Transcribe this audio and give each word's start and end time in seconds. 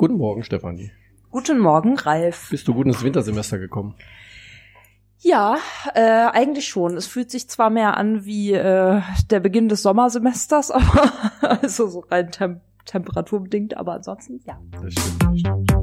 Guten 0.00 0.16
Morgen, 0.16 0.42
Stefanie. 0.42 0.92
Guten 1.30 1.58
Morgen, 1.58 1.98
Ralf. 1.98 2.48
Bist 2.48 2.66
du 2.66 2.72
gut 2.72 2.86
ins 2.86 3.04
Wintersemester 3.04 3.58
gekommen? 3.58 3.96
Ja, 5.18 5.58
äh, 5.94 6.00
eigentlich 6.00 6.68
schon. 6.68 6.96
Es 6.96 7.06
fühlt 7.06 7.30
sich 7.30 7.50
zwar 7.50 7.68
mehr 7.68 7.98
an 7.98 8.24
wie 8.24 8.54
äh, 8.54 9.02
der 9.30 9.40
Beginn 9.40 9.68
des 9.68 9.82
Sommersemesters, 9.82 10.70
aber 10.70 11.12
also 11.42 11.86
so 11.86 12.00
rein 12.08 12.30
tem 12.30 12.62
temperaturbedingt, 12.86 13.76
aber 13.76 13.92
ansonsten 13.92 14.40
ja. 14.46 14.58
Das 14.80 14.94
stimmt, 14.94 15.22
das 15.22 15.38
stimmt. 15.38 15.79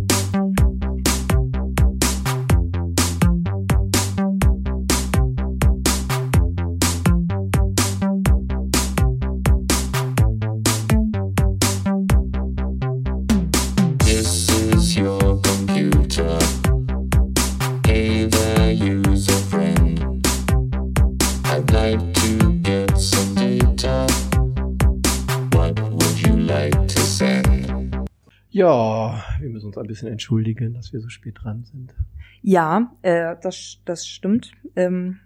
Uns 29.68 29.78
ein 29.78 29.88
bisschen 29.88 30.08
entschuldigen, 30.08 30.74
dass 30.74 30.94
wir 30.94 31.00
so 31.00 31.10
spät 31.10 31.36
dran 31.42 31.64
sind. 31.64 31.94
Ja, 32.42 32.92
äh, 33.02 33.36
das, 33.42 33.78
das 33.86 34.08
stimmt. 34.08 34.52
Ähm, 34.76 35.20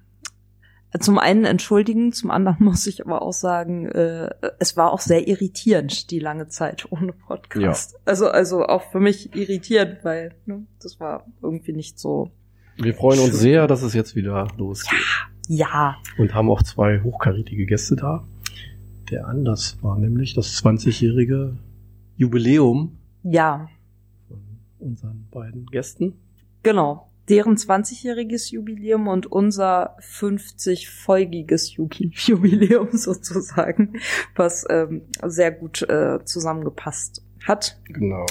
zum 1.00 1.20
einen 1.20 1.46
entschuldigen, 1.46 2.12
zum 2.12 2.32
anderen 2.32 2.58
muss 2.66 2.86
ich 2.88 3.06
aber 3.06 3.22
auch 3.22 3.34
sagen, 3.34 3.88
äh, 3.88 4.30
es 4.60 4.76
war 4.76 4.92
auch 4.92 5.00
sehr 5.00 5.28
irritierend, 5.28 6.12
die 6.12 6.20
lange 6.20 6.48
Zeit 6.50 6.92
ohne 6.92 7.14
Podcast. 7.14 7.96
Also, 8.06 8.28
also 8.30 8.66
auch 8.66 8.92
für 8.92 9.00
mich 9.00 9.36
irritierend, 9.36 10.00
weil 10.04 10.36
ne, 10.46 10.66
das 10.82 11.00
war 11.00 11.26
irgendwie 11.42 11.74
nicht 11.74 12.00
so. 12.00 12.32
Wir 12.78 12.94
freuen 12.94 13.20
uns 13.20 13.32
Schön. 13.32 13.40
sehr, 13.40 13.68
dass 13.68 13.84
es 13.84 13.94
jetzt 13.94 14.16
wieder 14.16 14.48
losgeht. 14.58 15.00
Ja, 15.48 15.98
Und 16.18 16.34
haben 16.34 16.50
auch 16.50 16.64
zwei 16.64 17.02
hochkarätige 17.02 17.66
Gäste 17.66 17.96
da. 17.96 18.26
Der 19.10 19.28
Anlass 19.28 19.78
war 19.82 19.98
nämlich 19.98 20.34
das 20.34 20.64
20-jährige 20.64 21.58
Jubiläum 22.16 22.98
ja, 23.24 23.70
unseren 24.82 25.28
beiden 25.32 25.66
Gästen. 25.68 26.14
genau. 26.64 27.08
Deren 27.30 27.56
20-jähriges 27.56 28.52
Jubiläum 28.52 29.08
und 29.08 29.28
unser 29.28 29.96
50-folgiges 30.00 31.78
Jubiläum 32.28 32.90
sozusagen, 32.92 33.94
was 34.36 34.66
ähm, 34.70 35.04
sehr 35.24 35.52
gut 35.52 35.84
äh, 35.84 36.20
zusammengepasst 36.26 37.24
hat. 37.46 37.80
Genau. 37.86 38.26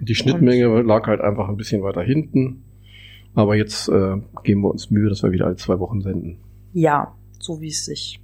Die 0.00 0.14
Schnittmenge 0.14 0.82
lag 0.82 1.06
halt 1.06 1.20
einfach 1.20 1.48
ein 1.48 1.56
bisschen 1.56 1.82
weiter 1.82 2.02
hinten. 2.02 2.64
Aber 3.34 3.56
jetzt 3.56 3.88
äh, 3.88 4.16
geben 4.44 4.60
wir 4.60 4.70
uns 4.70 4.90
Mühe, 4.90 5.08
dass 5.08 5.22
wir 5.22 5.32
wieder 5.32 5.46
alle 5.46 5.56
zwei 5.56 5.80
Wochen 5.80 6.02
senden. 6.02 6.38
Ja, 6.72 7.16
so 7.40 7.60
wie 7.60 7.68
es 7.68 7.86
sich 7.86 8.20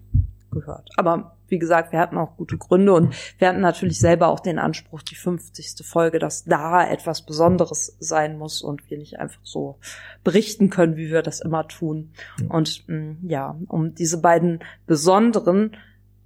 gehört. 0.50 0.88
Aber 0.96 1.36
wie 1.50 1.58
gesagt, 1.58 1.92
wir 1.92 1.98
hatten 1.98 2.16
auch 2.16 2.36
gute 2.36 2.56
Gründe 2.56 2.92
und 2.92 3.14
wir 3.38 3.48
hatten 3.48 3.60
natürlich 3.60 3.98
selber 3.98 4.28
auch 4.28 4.40
den 4.40 4.58
Anspruch, 4.58 5.02
die 5.02 5.16
50. 5.16 5.84
Folge, 5.84 6.18
dass 6.18 6.44
da 6.44 6.88
etwas 6.88 7.22
Besonderes 7.22 7.96
sein 8.00 8.38
muss 8.38 8.62
und 8.62 8.88
wir 8.88 8.98
nicht 8.98 9.18
einfach 9.18 9.40
so 9.42 9.78
berichten 10.24 10.70
können, 10.70 10.96
wie 10.96 11.10
wir 11.10 11.22
das 11.22 11.40
immer 11.40 11.66
tun. 11.68 12.12
Ja. 12.40 12.46
Und 12.48 12.88
mh, 12.88 13.16
ja, 13.22 13.56
um 13.68 13.94
diese 13.94 14.20
beiden 14.20 14.60
besonderen, 14.86 15.76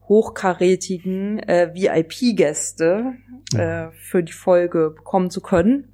hochkarätigen 0.08 1.38
äh, 1.38 1.70
VIP-Gäste 1.74 3.14
äh, 3.54 3.88
für 3.92 4.22
die 4.22 4.32
Folge 4.32 4.90
bekommen 4.90 5.30
zu 5.30 5.40
können, 5.40 5.88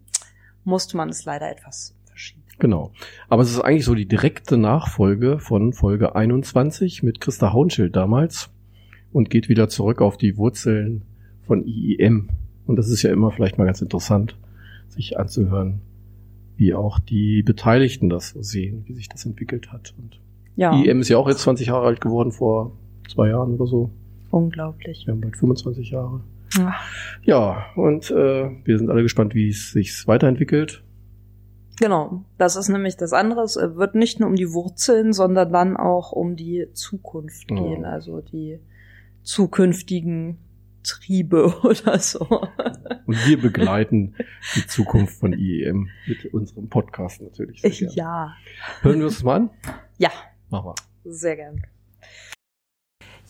musste 0.65 0.97
man 0.97 1.09
es 1.11 1.25
leider 1.25 1.51
etwas 1.51 1.95
verschieben. 2.07 2.43
Genau. 2.59 2.93
Aber 3.29 3.43
es 3.43 3.51
ist 3.51 3.61
eigentlich 3.61 3.85
so 3.85 3.95
die 3.95 4.09
direkte 4.09 4.57
Nachfolge 4.57 5.39
von 5.39 5.73
Folge 5.73 6.17
21 6.17 7.03
mit 7.03 7.21
Christa 7.21 7.53
Haunschild 7.53 7.95
damals 7.95 8.51
und 9.13 9.31
geht 9.31 9.49
wieder 9.49 9.69
zurück 9.69 10.01
auf 10.01 10.17
die 10.17 10.37
Wurzeln 10.37 11.03
von 11.47 11.65
IIM. 11.67 12.29
Und 12.67 12.77
das 12.77 12.89
ist 12.89 13.03
ja 13.03 13.11
immer 13.13 13.31
vielleicht 13.31 13.59
mal 13.59 13.65
ganz 13.65 13.81
interessant, 13.83 14.37
sich 14.89 15.19
anzuhören, 15.19 15.81
wie 16.57 16.75
auch 16.75 16.99
die 16.99 17.43
Beteiligten 17.43 18.09
das 18.11 18.31
so 18.31 18.43
sehen, 18.43 18.85
wie 18.87 18.95
sich 18.95 19.09
das 19.09 19.25
entwickelt 19.27 19.73
hat. 19.73 19.95
Und 19.99 20.21
Ja, 20.57 20.73
IIM 20.81 21.01
ist 21.01 21.09
ja 21.09 21.17
auch 21.19 21.29
jetzt 21.29 21.41
20 21.43 21.69
Jahre 21.69 21.87
alt 21.87 22.01
geworden, 22.01 22.33
vor 22.33 22.73
zwei 23.09 23.29
Jahren 23.31 23.55
oder 23.55 23.67
so. 23.67 23.91
unglaublich. 24.31 25.07
Wir 25.07 25.13
haben 25.13 25.21
bald 25.21 25.37
25 25.37 25.91
Jahre. 25.91 26.21
Ach. 26.61 26.85
Ja, 27.25 27.67
und 27.77 28.11
äh, 28.11 28.51
wir 28.65 28.79
sind 28.79 28.91
alle 28.91 29.03
gespannt, 29.03 29.35
wie 29.35 29.49
es 29.49 29.73
sich 29.73 30.07
weiterentwickelt. 30.07 30.83
Genau, 31.79 32.25
das 32.39 32.57
ist 32.57 32.69
nämlich 32.69 32.97
das 32.97 33.13
andere. 33.13 33.43
Es 33.43 33.57
wird 33.57 33.95
nicht 33.95 34.21
nur 34.21 34.29
um 34.29 34.37
die 34.37 34.53
Wurzeln, 34.53 35.13
sondern 35.13 35.51
dann 35.53 35.77
auch 35.77 36.13
um 36.13 36.37
die 36.37 36.67
Zukunft 36.75 37.51
Ja. 37.51 37.57
gehen, 37.57 37.85
also 37.85 38.21
die 38.21 38.59
zukünftigen 39.23 40.39
Triebe 40.83 41.55
oder 41.63 41.99
so. 41.99 42.21
Und 43.07 43.27
wir 43.27 43.41
begleiten 43.41 44.15
die 44.57 44.67
Zukunft 44.67 45.19
von 45.19 45.33
IEM 45.33 45.89
mit 46.07 46.27
unserem 46.33 46.69
Podcast 46.69 47.21
natürlich. 47.21 47.63
ja, 47.95 48.35
Hören 48.83 48.99
wir 48.99 49.07
uns 49.07 49.23
mal 49.23 49.37
an? 49.37 49.51
ja, 49.99 50.11
Machen 50.49 50.71
wir. 50.71 51.13
sehr 51.13 51.37
gern. 51.37 51.63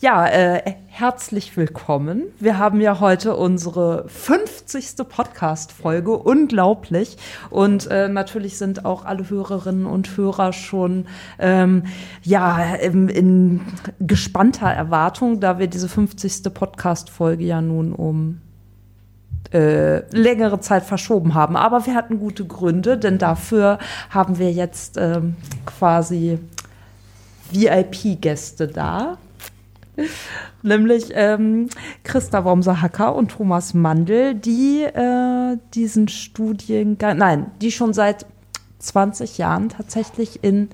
Ja, 0.01 0.25
äh, 0.25 0.77
herzlich 0.87 1.55
willkommen. 1.55 2.23
Wir 2.39 2.57
haben 2.57 2.81
ja 2.81 2.99
heute 2.99 3.35
unsere 3.35 4.09
50. 4.09 5.07
Podcast-Folge. 5.07 6.17
Unglaublich. 6.17 7.17
Und 7.51 7.85
äh, 7.85 8.09
natürlich 8.09 8.57
sind 8.57 8.83
auch 8.83 9.05
alle 9.05 9.29
Hörerinnen 9.29 9.85
und 9.85 10.17
Hörer 10.17 10.53
schon 10.53 11.05
ähm, 11.37 11.83
ja 12.23 12.73
in, 12.77 13.09
in 13.09 13.61
gespannter 13.99 14.71
Erwartung, 14.71 15.39
da 15.39 15.59
wir 15.59 15.67
diese 15.67 15.87
50. 15.87 16.51
Podcast-Folge 16.51 17.43
ja 17.43 17.61
nun 17.61 17.93
um 17.93 18.41
äh, 19.53 19.99
längere 20.17 20.61
Zeit 20.61 20.81
verschoben 20.81 21.35
haben. 21.35 21.55
Aber 21.55 21.85
wir 21.85 21.93
hatten 21.93 22.17
gute 22.17 22.47
Gründe, 22.47 22.97
denn 22.97 23.19
dafür 23.19 23.77
haben 24.09 24.39
wir 24.39 24.51
jetzt 24.51 24.97
ähm, 24.97 25.35
quasi 25.67 26.39
VIP-Gäste 27.51 28.67
da. 28.67 29.19
Nämlich 30.63 31.11
ähm, 31.13 31.67
Christa 32.03 32.45
Womser-Hacker 32.45 33.15
und 33.15 33.31
Thomas 33.31 33.73
Mandel, 33.73 34.35
die 34.35 34.83
äh, 34.83 35.57
diesen 35.73 36.07
Studiengang, 36.07 37.17
nein, 37.17 37.51
die 37.61 37.71
schon 37.71 37.93
seit 37.93 38.25
20 38.79 39.37
Jahren 39.37 39.69
tatsächlich 39.69 40.43
in 40.43 40.69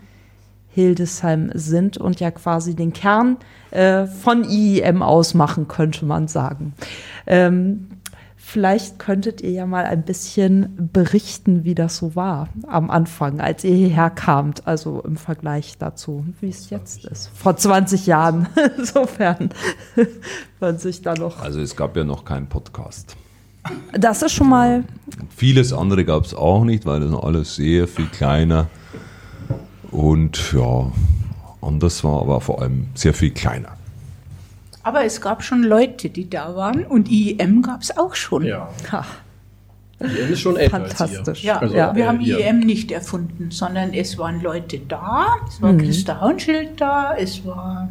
Hildesheim 0.70 1.50
sind 1.56 1.98
und 1.98 2.20
ja 2.20 2.30
quasi 2.30 2.76
den 2.76 2.94
Kern 2.94 3.38
äh, 3.72 4.06
von 4.06 4.44
IEM 4.44 5.02
ausmachen, 5.02 5.68
könnte 5.68 6.06
man 6.06 6.28
sagen. 6.28 6.74
Ähm, 7.26 7.90
vielleicht 8.48 8.98
könntet 8.98 9.42
ihr 9.42 9.52
ja 9.52 9.66
mal 9.66 9.84
ein 9.84 10.04
bisschen 10.04 10.90
berichten, 10.94 11.66
wie 11.66 11.76
das 11.76 11.98
so 11.98 12.16
war 12.16 12.48
am 12.66 12.90
Anfang, 12.90 13.42
als 13.42 13.66
ihr 13.66 13.76
hierher 13.76 14.10
kamt, 14.10 14.66
also 14.66 15.02
im 15.02 15.18
Vergleich 15.18 15.78
dazu, 15.78 16.26
wie 16.40 16.48
es 16.48 16.70
jetzt 16.70 17.04
ist. 17.04 17.30
Vor 17.36 17.58
20 17.58 18.08
Jahren, 18.08 18.48
insofern 18.78 19.50
man 20.62 20.78
sich 20.78 21.02
da 21.02 21.14
noch. 21.14 21.42
Also 21.42 21.60
es 21.60 21.76
gab 21.76 21.98
ja 21.98 22.06
noch 22.06 22.24
keinen 22.24 22.48
Podcast. 22.48 23.18
Das 23.92 24.22
ist 24.22 24.32
schon 24.32 24.48
mal, 24.48 24.86
Vieles 25.36 25.74
andere 25.74 26.06
gab 26.06 26.24
es 26.24 26.34
auch 26.34 26.64
nicht, 26.64 26.86
weil 26.86 27.02
das 27.02 27.14
alles 27.14 27.58
sehr 27.58 27.86
viel 27.86 28.08
kleiner 28.08 28.68
und 29.92 30.54
ja, 30.54 30.90
anders 31.62 32.02
war, 32.06 32.22
aber 32.22 32.40
vor 32.40 32.62
allem 32.62 32.88
sehr 32.94 33.14
viel 33.14 33.32
kleiner. 33.32 33.77
Aber 34.88 35.04
es 35.04 35.20
gab 35.20 35.44
schon 35.44 35.64
Leute, 35.64 36.08
die 36.10 36.30
da 36.30 36.56
waren 36.56 36.86
und 36.86 37.12
IEM 37.12 37.62
gab 37.62 37.82
es 37.82 37.98
auch 37.98 38.16
schon. 38.16 38.46
Ja. 38.46 38.70
ha, 38.90 39.06
IEM 40.00 40.32
ist 40.32 40.40
schon 40.40 40.56
älter 40.56 40.80
Fantastisch. 40.80 41.28
als 41.28 41.44
ihr. 41.44 41.46
Ja, 41.46 41.58
Also, 41.58 41.76
ja, 41.76 41.94
wir 41.94 42.06
äh, 42.06 42.08
haben 42.08 42.22
ihr. 42.22 42.40
IEM 42.40 42.62
nicht 42.62 42.90
erfunden, 42.94 43.52
sondern 43.52 43.94
es 43.94 44.18
waren 44.18 44.42
Leute 44.42 44.80
da. 44.80 45.26
Es 45.46 45.62
war 45.62 45.76
Christa 45.76 46.22
Haunschild 46.22 46.80
da, 46.80 47.16
es 47.18 47.46
war 47.46 47.90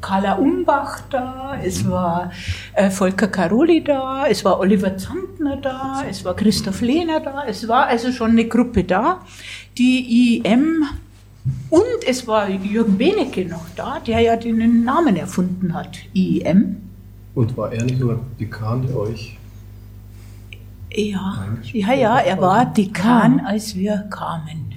Carla 0.00 0.32
Umbach 0.32 1.02
da, 1.10 1.56
es 1.62 1.88
war 1.88 2.32
äh, 2.74 2.90
Volker 2.90 3.28
Caroli 3.28 3.84
da, 3.84 4.26
es 4.26 4.44
war 4.44 4.58
Oliver 4.58 4.96
Zandner 4.96 5.58
da, 5.58 6.02
es 6.10 6.24
war 6.24 6.34
Christoph 6.34 6.80
Lehner 6.80 7.20
da. 7.20 7.44
Es 7.46 7.68
war 7.68 7.86
also 7.86 8.10
schon 8.10 8.32
eine 8.32 8.48
Gruppe 8.48 8.82
da, 8.82 9.20
die 9.78 10.40
IEM 10.42 10.88
und 11.70 12.06
es 12.06 12.26
war 12.26 12.48
Jürgen 12.48 12.98
Benecke 12.98 13.44
noch 13.44 13.66
da, 13.74 13.98
der 13.98 14.20
ja 14.20 14.36
den 14.36 14.84
Namen 14.84 15.16
erfunden 15.16 15.74
hat, 15.74 15.98
IEM. 16.14 16.76
Und 17.34 17.56
war 17.56 17.72
er 17.72 17.84
nicht 17.84 17.98
sogar 17.98 18.20
Dekan, 18.38 18.86
der 18.86 18.96
euch 18.96 19.36
Ja, 20.94 21.48
ja, 21.72 21.94
ja, 21.94 22.18
er 22.18 22.40
war. 22.40 22.66
Dekan, 22.66 23.40
als 23.40 23.74
wir 23.74 24.06
kamen. 24.10 24.74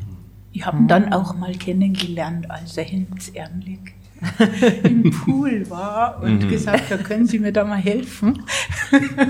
Ich 0.53 0.65
habe 0.65 0.77
ihn 0.77 0.87
dann 0.87 1.11
auch 1.11 1.35
mal 1.35 1.53
kennengelernt, 1.53 2.49
als 2.49 2.77
er 2.77 2.89
ins 2.89 3.29
Ernlig 3.29 3.93
im 4.83 5.11
Pool 5.11 5.69
war 5.69 6.23
und 6.23 6.47
gesagt 6.47 6.89
hat, 6.89 7.03
können 7.03 7.27
Sie 7.27 7.39
mir 7.39 7.51
da 7.51 7.65
mal 7.65 7.75
helfen? 7.75 8.41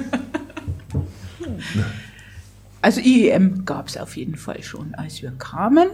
Also 2.86 3.02
IEM 3.02 3.66
gab 3.66 3.88
es 3.88 3.98
auf 3.98 4.16
jeden 4.16 4.36
Fall 4.36 4.62
schon, 4.62 4.94
als 4.94 5.20
wir 5.24 5.32
kamen. 5.32 5.88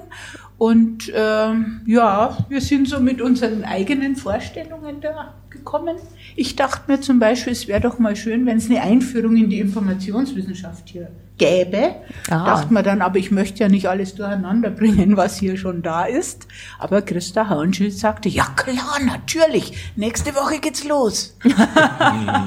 Und 0.57 1.09
ähm, 1.15 1.79
ja, 1.87 2.37
wir 2.49 2.59
sind 2.59 2.89
so 2.89 2.99
mit 2.99 3.21
unseren 3.21 3.63
eigenen 3.63 4.17
Vorstellungen 4.17 4.99
da 4.99 5.35
gekommen. 5.63 5.95
Ich 6.35 6.55
dachte 6.55 6.91
mir 6.91 7.01
zum 7.01 7.19
Beispiel, 7.19 7.53
es 7.53 7.67
wäre 7.67 7.81
doch 7.81 7.97
mal 7.99 8.15
schön, 8.15 8.45
wenn 8.45 8.57
es 8.57 8.69
eine 8.69 8.81
Einführung 8.81 9.35
in 9.37 9.49
die 9.49 9.59
Informationswissenschaft 9.59 10.89
hier 10.89 11.09
gäbe. 11.37 11.95
Ah. 12.29 12.45
Dachte 12.45 12.73
mir 12.73 12.83
dann, 12.83 13.01
aber 13.01 13.17
ich 13.17 13.31
möchte 13.31 13.59
ja 13.63 13.67
nicht 13.69 13.87
alles 13.89 14.13
durcheinander 14.15 14.69
bringen, 14.69 15.17
was 15.17 15.37
hier 15.37 15.57
schon 15.57 15.81
da 15.81 16.05
ist. 16.05 16.47
Aber 16.77 17.01
Christa 17.01 17.49
Hauenschild 17.49 17.97
sagte, 17.97 18.29
ja 18.29 18.45
klar, 18.55 18.99
natürlich, 19.05 19.91
nächste 19.95 20.35
Woche 20.35 20.59
geht's 20.59 20.83
los. 20.83 21.35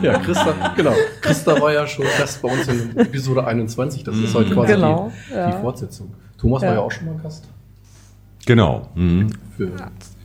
Ja, 0.03 0.19
Christa, 0.19 0.73
genau. 0.77 0.95
Christa 1.21 1.61
war 1.61 1.73
ja 1.73 1.87
schon 1.87 2.05
Gast 2.19 2.41
bei 2.43 2.49
uns 2.53 2.69
in 2.69 2.97
Episode 2.97 3.45
21. 3.47 4.05
Das 4.05 4.17
ist 4.17 4.35
heute 4.35 4.55
quasi 4.55 4.75
Genau, 4.75 5.11
die, 5.31 5.35
ja. 5.35 5.51
die 5.51 5.61
Fortsetzung. 5.61 6.15
Thomas 6.39 6.63
war 6.63 6.75
ja 6.75 6.81
auch 6.81 6.93
schon 6.93 7.07
mal 7.07 7.17
Gast. 7.23 7.49
Genau. 8.47 8.89
Mhm. 8.95 9.31
Für, 9.57 9.71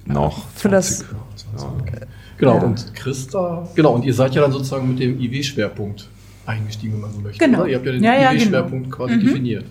Noch 0.06 0.48
Für 0.56 0.70
das- 0.70 1.06
20. 1.36 2.08
genau, 2.40 2.56
Ja. 2.56 2.64
und 2.64 2.94
Christa, 2.96 3.68
genau, 3.76 3.94
und 3.94 4.04
ihr 4.06 4.14
seid 4.14 4.34
ja 4.34 4.42
dann 4.42 4.52
sozusagen 4.52 4.88
mit 4.90 5.00
dem 5.00 5.20
IW-Schwerpunkt 5.20 6.08
eingestiegen, 6.46 6.94
wenn 6.94 7.02
man 7.02 7.14
so 7.14 7.20
möchte. 7.20 7.44
Genau. 7.46 7.60
Oder? 7.60 7.68
Ihr 7.70 7.76
habt 7.76 7.86
ja 7.86 7.92
den 7.92 8.04
Ja, 8.04 8.16
ja, 8.20 8.32
IW-Schwerpunkt 8.34 8.90
quasi 8.92 9.16
Mhm. 9.16 9.20
definiert. 9.22 9.66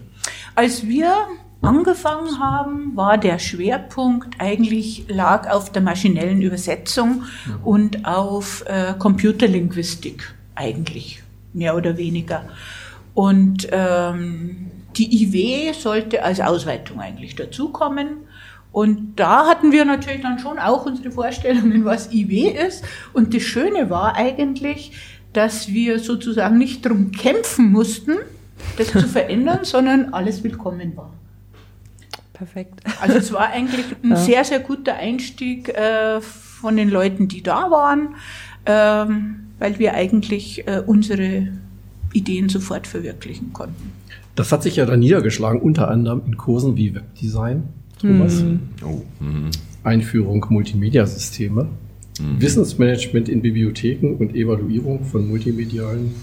Als 0.55 0.87
wir 0.87 1.13
angefangen 1.61 2.39
haben, 2.39 2.93
war 2.97 3.19
der 3.19 3.39
Schwerpunkt 3.41 4.35
eigentlich 4.39 5.07
lag 5.09 5.51
auf 5.51 5.73
der 5.73 5.83
maschinellen 5.83 6.41
Übersetzung 6.43 7.25
und 7.65 8.05
auf 8.07 8.65
äh, 8.69 8.95
Computerlinguistik 8.99 10.35
eigentlich 10.55 11.23
mehr 11.53 11.75
oder 11.77 11.97
weniger. 11.97 12.45
Und 13.15 13.69
ähm, 13.73 14.71
die 14.97 15.23
IW 15.25 15.73
sollte 15.73 16.23
als 16.23 16.41
Ausweitung 16.41 17.01
eigentlich 17.01 17.35
dazukommen. 17.35 18.19
Und 18.79 19.17
da 19.17 19.49
hatten 19.49 19.73
wir 19.73 19.85
natürlich 19.85 20.21
dann 20.21 20.39
schon 20.39 20.57
auch 20.61 20.87
unsere 20.87 21.11
Vorstellungen, 21.11 21.85
was 21.85 22.13
IW 22.13 22.51
ist. 22.51 22.85
Und 23.13 23.35
das 23.35 23.43
Schöne 23.43 23.91
war 23.91 24.15
eigentlich, 24.15 24.93
dass 25.33 25.73
wir 25.73 25.99
sozusagen 25.99 26.59
nicht 26.59 26.87
drum 26.87 27.11
kämpfen 27.11 27.73
mussten, 27.73 28.19
das 28.77 28.93
zu 28.93 29.01
verändern, 29.09 29.65
sondern 29.65 30.15
alles 30.15 30.45
willkommen 30.45 30.97
war. 30.97 31.13
Perfekt. 32.33 32.79
Also 33.01 33.19
es 33.19 33.33
war 33.33 33.51
eigentlich 33.51 33.85
ein 34.05 34.15
sehr, 34.29 34.45
sehr 34.45 34.61
guter 34.61 34.95
Einstieg 34.95 35.71
äh, 35.71 36.21
von 36.21 36.77
den 36.77 36.89
Leuten, 36.89 37.27
die 37.27 37.43
da 37.43 37.73
waren, 37.73 38.15
ähm, 38.65 39.49
weil 39.59 39.81
wir 39.81 39.95
eigentlich 39.95 40.69
äh, 40.69 40.85
unsere 40.87 41.49
Ideen 42.13 42.49
sofort 42.49 42.87
verwirklichen 42.87 43.53
konnten. 43.53 43.91
Das 44.37 44.53
hat 44.53 44.63
sich 44.63 44.77
ja 44.77 44.87
dann 44.87 45.01
niedergeschlagen, 45.01 45.61
unter 45.61 45.89
anderem 45.89 46.23
in 46.27 46.37
Kursen 46.37 46.77
wie 46.77 46.95
Webdesign, 46.95 47.65
Thomas, 47.99 48.45
Oh, 48.85 49.03
mhm. 49.21 49.51
Einführung 49.85 50.45
Multimedia-Systeme, 50.49 51.69
Wissensmanagement 52.39 53.29
in 53.29 53.43
Bibliotheken 53.43 54.17
und 54.19 54.35
Evaluierung 54.35 55.05
von 55.05 55.29
multimedialen 55.29 56.15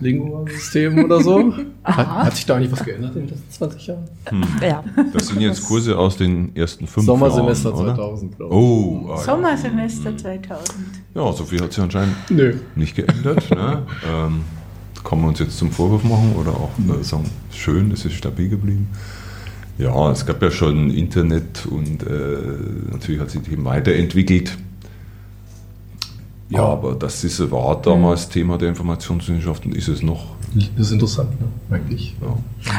Lingua-Systemen 0.00 1.04
oder 1.04 1.20
so. 1.22 1.54
hat, 1.84 2.06
hat 2.06 2.36
sich 2.36 2.46
da 2.46 2.56
eigentlich 2.56 2.72
was 2.72 2.84
geändert 2.84 3.16
in 3.16 3.22
den 3.26 3.30
letzten 3.30 3.50
20 3.50 3.86
Jahren? 3.86 4.04
Ja. 4.62 4.84
Das 5.12 5.28
sind 5.28 5.40
jetzt 5.40 5.64
Kurse 5.66 5.96
aus 5.96 6.16
den 6.16 6.54
ersten 6.54 6.86
fünf 6.86 7.06
Sommersemester 7.06 7.70
Jahren, 7.70 7.82
oder? 7.82 7.94
2000, 7.94 8.36
glaube 8.36 8.54
ich. 8.54 8.60
Oh, 8.60 9.10
ah, 9.12 9.16
Sommersemester 9.18 10.16
2000. 10.16 10.78
ja. 11.14 11.24
ja, 11.24 11.32
so 11.32 11.44
viel 11.44 11.60
hat 11.60 11.72
sich 11.72 11.82
anscheinend 11.82 12.16
Nö. 12.30 12.54
nicht 12.74 12.96
geändert. 12.96 13.50
ne? 13.50 13.86
ähm, 14.08 14.40
kann 15.06 15.20
man 15.20 15.30
uns 15.30 15.38
jetzt 15.38 15.56
zum 15.56 15.70
Vorwurf 15.70 16.02
machen 16.02 16.34
oder 16.36 16.50
auch 16.50 16.70
äh, 16.78 17.02
sagen, 17.04 17.30
schön, 17.52 17.92
es 17.92 18.04
ist 18.04 18.14
stabil 18.14 18.48
geblieben. 18.48 18.88
Ja, 19.78 20.10
es 20.10 20.26
gab 20.26 20.42
ja 20.42 20.50
schon 20.50 20.90
Internet 20.90 21.66
und 21.66 22.02
äh, 22.02 22.90
natürlich 22.90 23.20
hat 23.20 23.30
sich 23.30 23.42
die 23.42 23.64
weiterentwickelt. 23.64 24.56
Ja, 26.48 26.64
aber 26.64 26.94
das 26.94 27.22
ist, 27.24 27.50
war 27.50 27.80
damals 27.80 28.28
Thema 28.28 28.56
der 28.58 28.68
Informationswissenschaft 28.68 29.66
und 29.66 29.74
ist 29.74 29.88
es 29.88 30.02
noch. 30.02 30.36
Das 30.54 30.86
ist 30.86 30.92
interessant, 30.92 31.40
ne? 31.40 31.48
eigentlich. 31.70 32.16
Ja. 32.20 32.36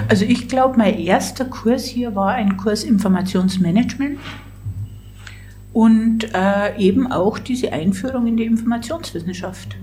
Also 0.08 0.26
ich 0.26 0.48
glaube, 0.48 0.78
mein 0.78 0.98
erster 0.98 1.46
Kurs 1.46 1.86
hier 1.86 2.16
war 2.16 2.34
ein 2.34 2.58
Kurs 2.58 2.84
Informationsmanagement 2.84 4.18
und 5.74 6.34
äh, 6.34 6.78
eben 6.78 7.12
auch 7.12 7.40
diese 7.40 7.72
Einführung 7.72 8.26
in 8.26 8.38
die 8.38 8.46
Informationswissenschaft, 8.46 9.76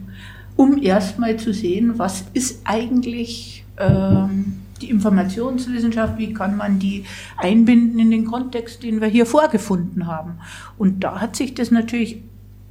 um 0.56 0.81
erstmal 0.83 1.37
zu 1.37 1.53
sehen, 1.53 1.99
was 1.99 2.25
ist 2.33 2.61
eigentlich 2.65 3.65
ähm, 3.79 4.56
die 4.81 4.91
Informationswissenschaft, 4.91 6.19
wie 6.19 6.33
kann 6.35 6.56
man 6.56 6.79
die 6.79 7.05
einbinden 7.37 7.99
in 7.99 8.11
den 8.11 8.25
Kontext, 8.25 8.83
den 8.83 9.01
wir 9.01 9.09
hier 9.09 9.27
vorgefunden 9.27 10.06
haben. 10.06 10.39
Und 10.79 11.05
da 11.05 11.21
hat 11.21 11.37
sich 11.37 11.55
das 11.55 11.71
natürlich 11.71 12.23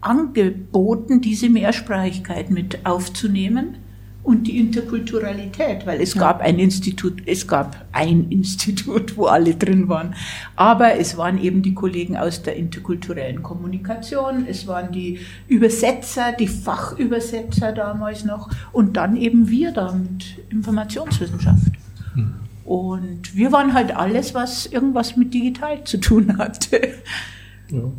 angeboten, 0.01 1.21
diese 1.21 1.49
Mehrsprachigkeit 1.49 2.49
mit 2.49 2.85
aufzunehmen 2.85 3.77
und 4.23 4.47
die 4.47 4.57
Interkulturalität, 4.57 5.85
weil 5.85 6.01
es 6.01 6.15
gab 6.17 6.41
ein 6.41 6.57
Institut, 6.57 7.23
es 7.25 7.47
gab 7.47 7.85
ein 7.91 8.27
Institut, 8.29 9.17
wo 9.17 9.25
alle 9.25 9.55
drin 9.55 9.89
waren, 9.89 10.15
aber 10.55 10.97
es 10.97 11.17
waren 11.17 11.37
eben 11.37 11.61
die 11.61 11.73
Kollegen 11.73 12.17
aus 12.17 12.41
der 12.41 12.55
interkulturellen 12.55 13.43
Kommunikation, 13.43 14.45
es 14.47 14.65
waren 14.65 14.91
die 14.91 15.19
Übersetzer, 15.47 16.31
die 16.31 16.47
Fachübersetzer 16.47 17.73
damals 17.73 18.23
noch 18.23 18.49
und 18.71 18.95
dann 18.97 19.17
eben 19.17 19.49
wir 19.49 19.71
da 19.71 19.91
mit 19.91 20.23
Informationswissenschaft. 20.49 21.71
Und 22.65 23.35
wir 23.35 23.51
waren 23.51 23.73
halt 23.73 23.95
alles, 23.95 24.33
was 24.33 24.65
irgendwas 24.65 25.17
mit 25.17 25.33
digital 25.33 25.83
zu 25.83 25.97
tun 25.97 26.37
hatte. 26.37 26.93
Ja. 27.69 27.91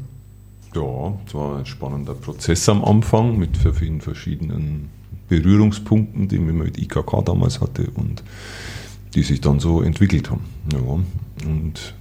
Ja, 0.75 1.17
es 1.25 1.35
war 1.35 1.59
ein 1.59 1.67
spannender 1.67 2.15
Prozess 2.15 2.69
am 2.69 2.85
Anfang 2.85 3.39
mit 3.39 3.57
vielen 3.57 4.01
verschiedenen 4.01 4.89
Berührungspunkten, 5.29 6.29
die 6.29 6.39
man 6.39 6.59
mit 6.59 6.79
IKK 6.79 7.23
damals 7.25 7.61
hatte 7.61 7.91
und 7.95 8.23
die 9.15 9.23
sich 9.23 9.41
dann 9.41 9.61
so 9.61 9.83
entwickelt 9.83 10.31
haben. 10.31 10.43
Ja, 10.73 10.81
und 11.49 11.95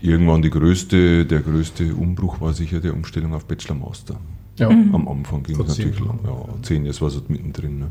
irgendwann 0.00 0.42
die 0.42 0.50
größte, 0.50 1.26
der 1.26 1.40
größte 1.40 1.94
Umbruch 1.94 2.40
war 2.40 2.52
sicher 2.52 2.80
der 2.80 2.94
Umstellung 2.94 3.34
auf 3.34 3.44
Bachelor 3.44 3.76
Master. 3.76 4.16
Ja. 4.58 4.68
Am 4.68 5.08
Anfang 5.08 5.42
ging 5.42 5.60
es 5.60 5.68
natürlich 5.68 6.00
lang. 6.00 6.18
Ja, 6.24 6.44
zehn 6.62 6.84
Jahre 6.84 7.00
war 7.00 7.08
es 7.08 7.14
halt 7.14 7.30
mittendrin. 7.30 7.78
Ne? 7.78 7.90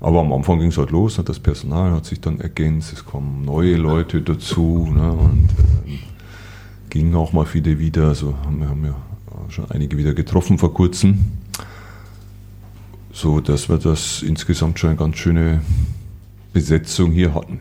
Aber 0.00 0.20
am 0.20 0.32
Anfang 0.32 0.58
ging 0.58 0.68
es 0.68 0.78
halt 0.78 0.90
los, 0.90 1.20
das 1.22 1.38
Personal 1.38 1.92
hat 1.92 2.06
sich 2.06 2.20
dann 2.20 2.40
ergänzt, 2.40 2.92
es 2.92 3.04
kamen 3.04 3.44
neue 3.44 3.76
Leute 3.76 4.22
dazu 4.22 4.88
ne? 4.90 5.12
und 5.12 5.48
ähm, 5.86 5.98
gingen 6.88 7.14
auch 7.14 7.32
mal 7.32 7.44
viele 7.44 7.78
wieder. 7.78 8.08
Also 8.08 8.34
haben 8.46 8.60
wir 8.60 8.68
haben 8.68 8.84
ja 8.84 8.96
schon 9.50 9.70
einige 9.70 9.98
wieder 9.98 10.14
getroffen 10.14 10.58
vor 10.58 10.72
kurzem. 10.72 11.18
So 13.12 13.40
dass 13.40 13.68
wir 13.68 13.78
das 13.78 14.22
insgesamt 14.22 14.78
schon 14.78 14.90
eine 14.90 14.98
ganz 14.98 15.16
schöne 15.16 15.60
Besetzung 16.52 17.12
hier 17.12 17.34
hatten. 17.34 17.60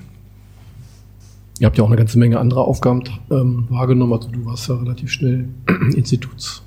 Ihr 1.60 1.65
habt 1.68 1.77
ja 1.77 1.84
auch 1.84 1.88
eine 1.89 1.98
ganze 1.98 2.18
Menge 2.18 2.39
andere 2.39 2.62
Aufgaben 2.62 3.03
ähm, 3.32 3.65
wahrgenommen. 3.70 4.13
Also 4.13 4.29
du 4.29 4.46
warst 4.46 4.70
ja 4.70 4.75
relativ 4.75 5.12
schnell 5.12 5.50
Instituts. 5.96 6.63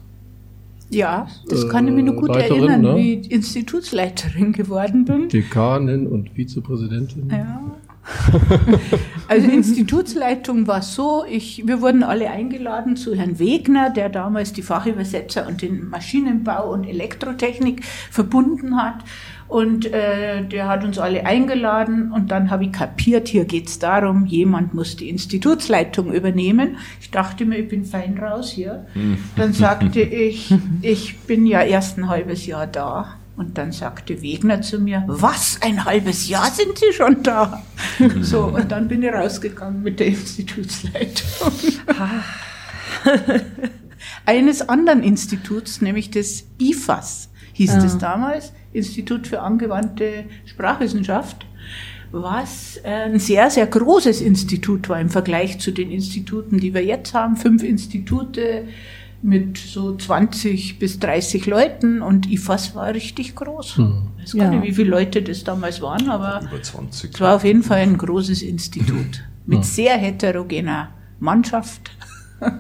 Ja, 0.91 1.27
das 1.49 1.67
kann 1.71 1.89
ich 1.89 1.95
mir 1.95 2.03
nur 2.03 2.17
gut 2.17 2.29
Äh, 2.31 2.41
Leiterin, 2.41 2.69
erinnern, 2.69 2.81
ne? 2.83 2.97
wie 2.97 3.15
ich 3.15 3.31
Institutsleiterin 3.31 4.53
geworden 4.53 5.07
bin. 5.07 5.31
Dekanin 5.31 6.07
und 6.07 6.31
Vizepräsidentin. 6.37 7.31
Ja. 7.31 7.62
Also 9.28 9.49
Institutsleitung 9.49 10.66
war 10.66 10.82
so, 10.82 11.25
ich, 11.26 11.66
wir 11.66 11.80
wurden 11.80 12.02
alle 12.02 12.30
eingeladen 12.30 12.97
zu 12.97 13.14
Herrn 13.14 13.38
Wegner, 13.38 13.88
der 13.88 14.11
damals 14.11 14.52
die 14.52 14.61
Fachübersetzer 14.61 15.47
und 15.47 15.62
den 15.62 15.88
Maschinenbau 15.88 16.71
und 16.71 16.85
Elektrotechnik 16.85 17.82
verbunden 17.82 18.76
hat. 18.76 18.97
Und 19.49 19.87
äh, 19.87 20.44
der 20.44 20.68
hat 20.68 20.85
uns 20.85 20.99
alle 20.99 21.25
eingeladen 21.25 22.12
und 22.12 22.30
dann 22.30 22.50
habe 22.50 22.64
ich 22.64 22.73
kapiert, 22.73 23.28
hier 23.28 23.44
geht's 23.44 23.78
darum, 23.78 24.26
jemand 24.26 24.75
muss 24.75 24.97
die 24.97 25.09
Institutsleitung 25.09 26.12
übernehmen. 26.12 26.76
Ich 27.00 27.11
dachte 27.11 27.47
mir, 27.47 27.59
ich 27.59 27.68
bin 27.68 27.85
fein 27.85 28.18
raus 28.18 28.50
hier. 28.50 28.87
Dann 29.37 29.52
sagte 29.52 30.00
ich, 30.00 30.54
ich 30.82 31.21
bin 31.21 31.47
ja 31.47 31.62
erst 31.62 31.99
ein 31.99 32.09
halbes 32.09 32.44
Jahr 32.47 32.66
da. 32.66 33.16
Und 33.37 33.57
dann 33.57 33.73
sagte 33.73 34.21
Wegner 34.21 34.61
zu 34.61 34.79
mir, 34.79 35.05
was, 35.07 35.59
ein 35.62 35.85
halbes 35.85 36.29
Jahr 36.29 36.51
sind 36.51 36.79
Sie 36.79 36.93
schon 36.93 37.23
da? 37.23 37.62
So, 38.21 38.45
und 38.45 38.71
dann 38.71 38.89
bin 38.89 39.03
ich 39.03 39.12
rausgegangen 39.12 39.83
mit 39.83 40.01
der 40.01 40.09
Institutsleitung. 40.09 41.53
Eines 44.27 44.69
anderen 44.69 45.03
Instituts, 45.03 45.81
nämlich 45.81 46.11
des 46.11 46.47
IFAS, 46.61 47.31
hieß 47.55 47.75
es 47.75 47.99
damals, 47.99 48.53
Institut 48.73 49.27
für 49.27 49.41
angewandte 49.41 50.25
Sprachwissenschaft, 50.45 51.47
was 52.12 52.81
ein 52.85 53.19
sehr, 53.19 53.51
sehr 53.51 53.67
großes 53.67 54.21
Institut 54.21 54.89
war 54.89 55.01
im 55.01 55.09
Vergleich 55.09 55.59
zu 55.59 55.71
den 55.73 55.91
Instituten, 55.91 56.59
die 56.59 56.75
wir 56.75 56.85
jetzt 56.85 57.15
haben. 57.15 57.37
Fünf 57.37 57.62
Institute, 57.62 58.65
mit 59.25 59.57
so 59.57 59.95
20 59.97 60.79
bis 60.81 60.99
30 60.99 61.47
Leuten 61.47 62.02
und 62.02 62.29
IFAS 62.31 62.75
war 62.75 62.88
richtig 62.93 63.35
groß. 63.37 63.76
Hm. 63.76 64.02
Ich 64.19 64.25
weiß 64.25 64.37
gar 64.37 64.45
Ja. 64.52 64.59
nicht, 64.59 64.69
wie 64.69 64.73
viele 64.75 64.91
Leute 64.91 65.23
das 65.23 65.45
damals 65.45 65.81
waren, 65.81 66.11
aber 66.11 66.41
Über 66.43 66.61
20. 66.61 67.14
es 67.14 67.21
war 67.21 67.37
auf 67.37 67.45
jeden 67.45 67.62
Fall 67.62 67.79
ein 67.79 67.97
großes 67.99 68.43
Institut 68.43 69.23
mit 69.47 69.59
Ja. 69.61 69.62
sehr 69.64 69.97
heterogener 69.97 70.88
Mannschaft. 71.21 71.91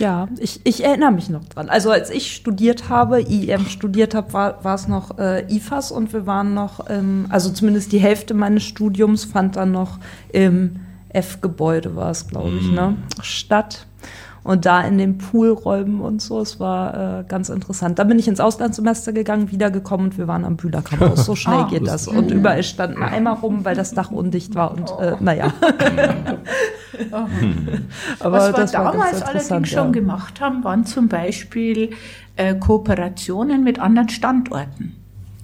Ja, 0.00 0.26
ich, 0.40 0.60
ich 0.64 0.82
erinnere 0.82 1.12
mich 1.12 1.28
noch 1.30 1.44
dran. 1.44 1.68
Also 1.68 1.92
als 1.92 2.10
ich 2.10 2.34
studiert 2.34 2.88
habe, 2.88 3.20
IEM 3.22 3.64
studiert 3.66 4.12
habe, 4.16 4.32
war, 4.32 4.64
war 4.64 4.74
es 4.74 4.88
noch 4.88 5.18
äh, 5.20 5.46
IFAS 5.48 5.92
und 5.92 6.12
wir 6.12 6.26
waren 6.26 6.52
noch, 6.52 6.90
ähm, 6.90 7.26
also 7.28 7.50
zumindest 7.52 7.92
die 7.92 8.00
Hälfte 8.00 8.34
meines 8.34 8.64
Studiums 8.64 9.24
fand 9.24 9.54
dann 9.54 9.70
noch 9.70 10.00
im 10.32 10.80
F-Gebäude 11.10 11.94
war 11.94 12.10
es, 12.10 12.26
glaube 12.26 12.56
ich, 12.60 12.68
ne? 12.72 12.96
Stadt. 13.22 13.86
Und 14.44 14.66
da 14.66 14.82
in 14.82 14.98
den 14.98 15.16
Poolräumen 15.16 16.02
und 16.02 16.20
so, 16.20 16.38
es 16.40 16.60
war 16.60 17.20
äh, 17.20 17.24
ganz 17.26 17.48
interessant. 17.48 17.98
Da 17.98 18.04
bin 18.04 18.18
ich 18.18 18.28
ins 18.28 18.40
Auslandssemester 18.40 19.14
gegangen, 19.14 19.50
wiedergekommen 19.50 20.06
und 20.06 20.18
wir 20.18 20.28
waren 20.28 20.44
am 20.44 20.56
Bühler 20.56 20.82
Campus. 20.82 21.24
So 21.24 21.34
schnell 21.36 21.60
Ah, 21.60 21.68
geht 21.70 21.86
das. 21.86 22.06
Und 22.06 22.30
überall 22.30 22.62
standen 22.62 23.02
Eimer 23.02 23.38
rum, 23.38 23.64
weil 23.64 23.74
das 23.74 23.94
Dach 23.94 24.10
undicht 24.10 24.54
war 24.54 24.72
und 24.72 24.92
äh, 25.00 25.16
naja. 25.18 25.50
Aber 28.20 28.36
Was 28.36 28.48
wir 28.48 28.52
das 28.52 28.74
war 28.74 28.92
damals 28.92 29.22
allerdings 29.22 29.70
schon 29.70 29.86
ja. 29.86 29.90
gemacht 29.90 30.40
haben, 30.42 30.62
waren 30.62 30.84
zum 30.84 31.08
Beispiel 31.08 31.90
äh, 32.36 32.54
Kooperationen 32.54 33.64
mit 33.64 33.78
anderen 33.78 34.10
Standorten. 34.10 34.94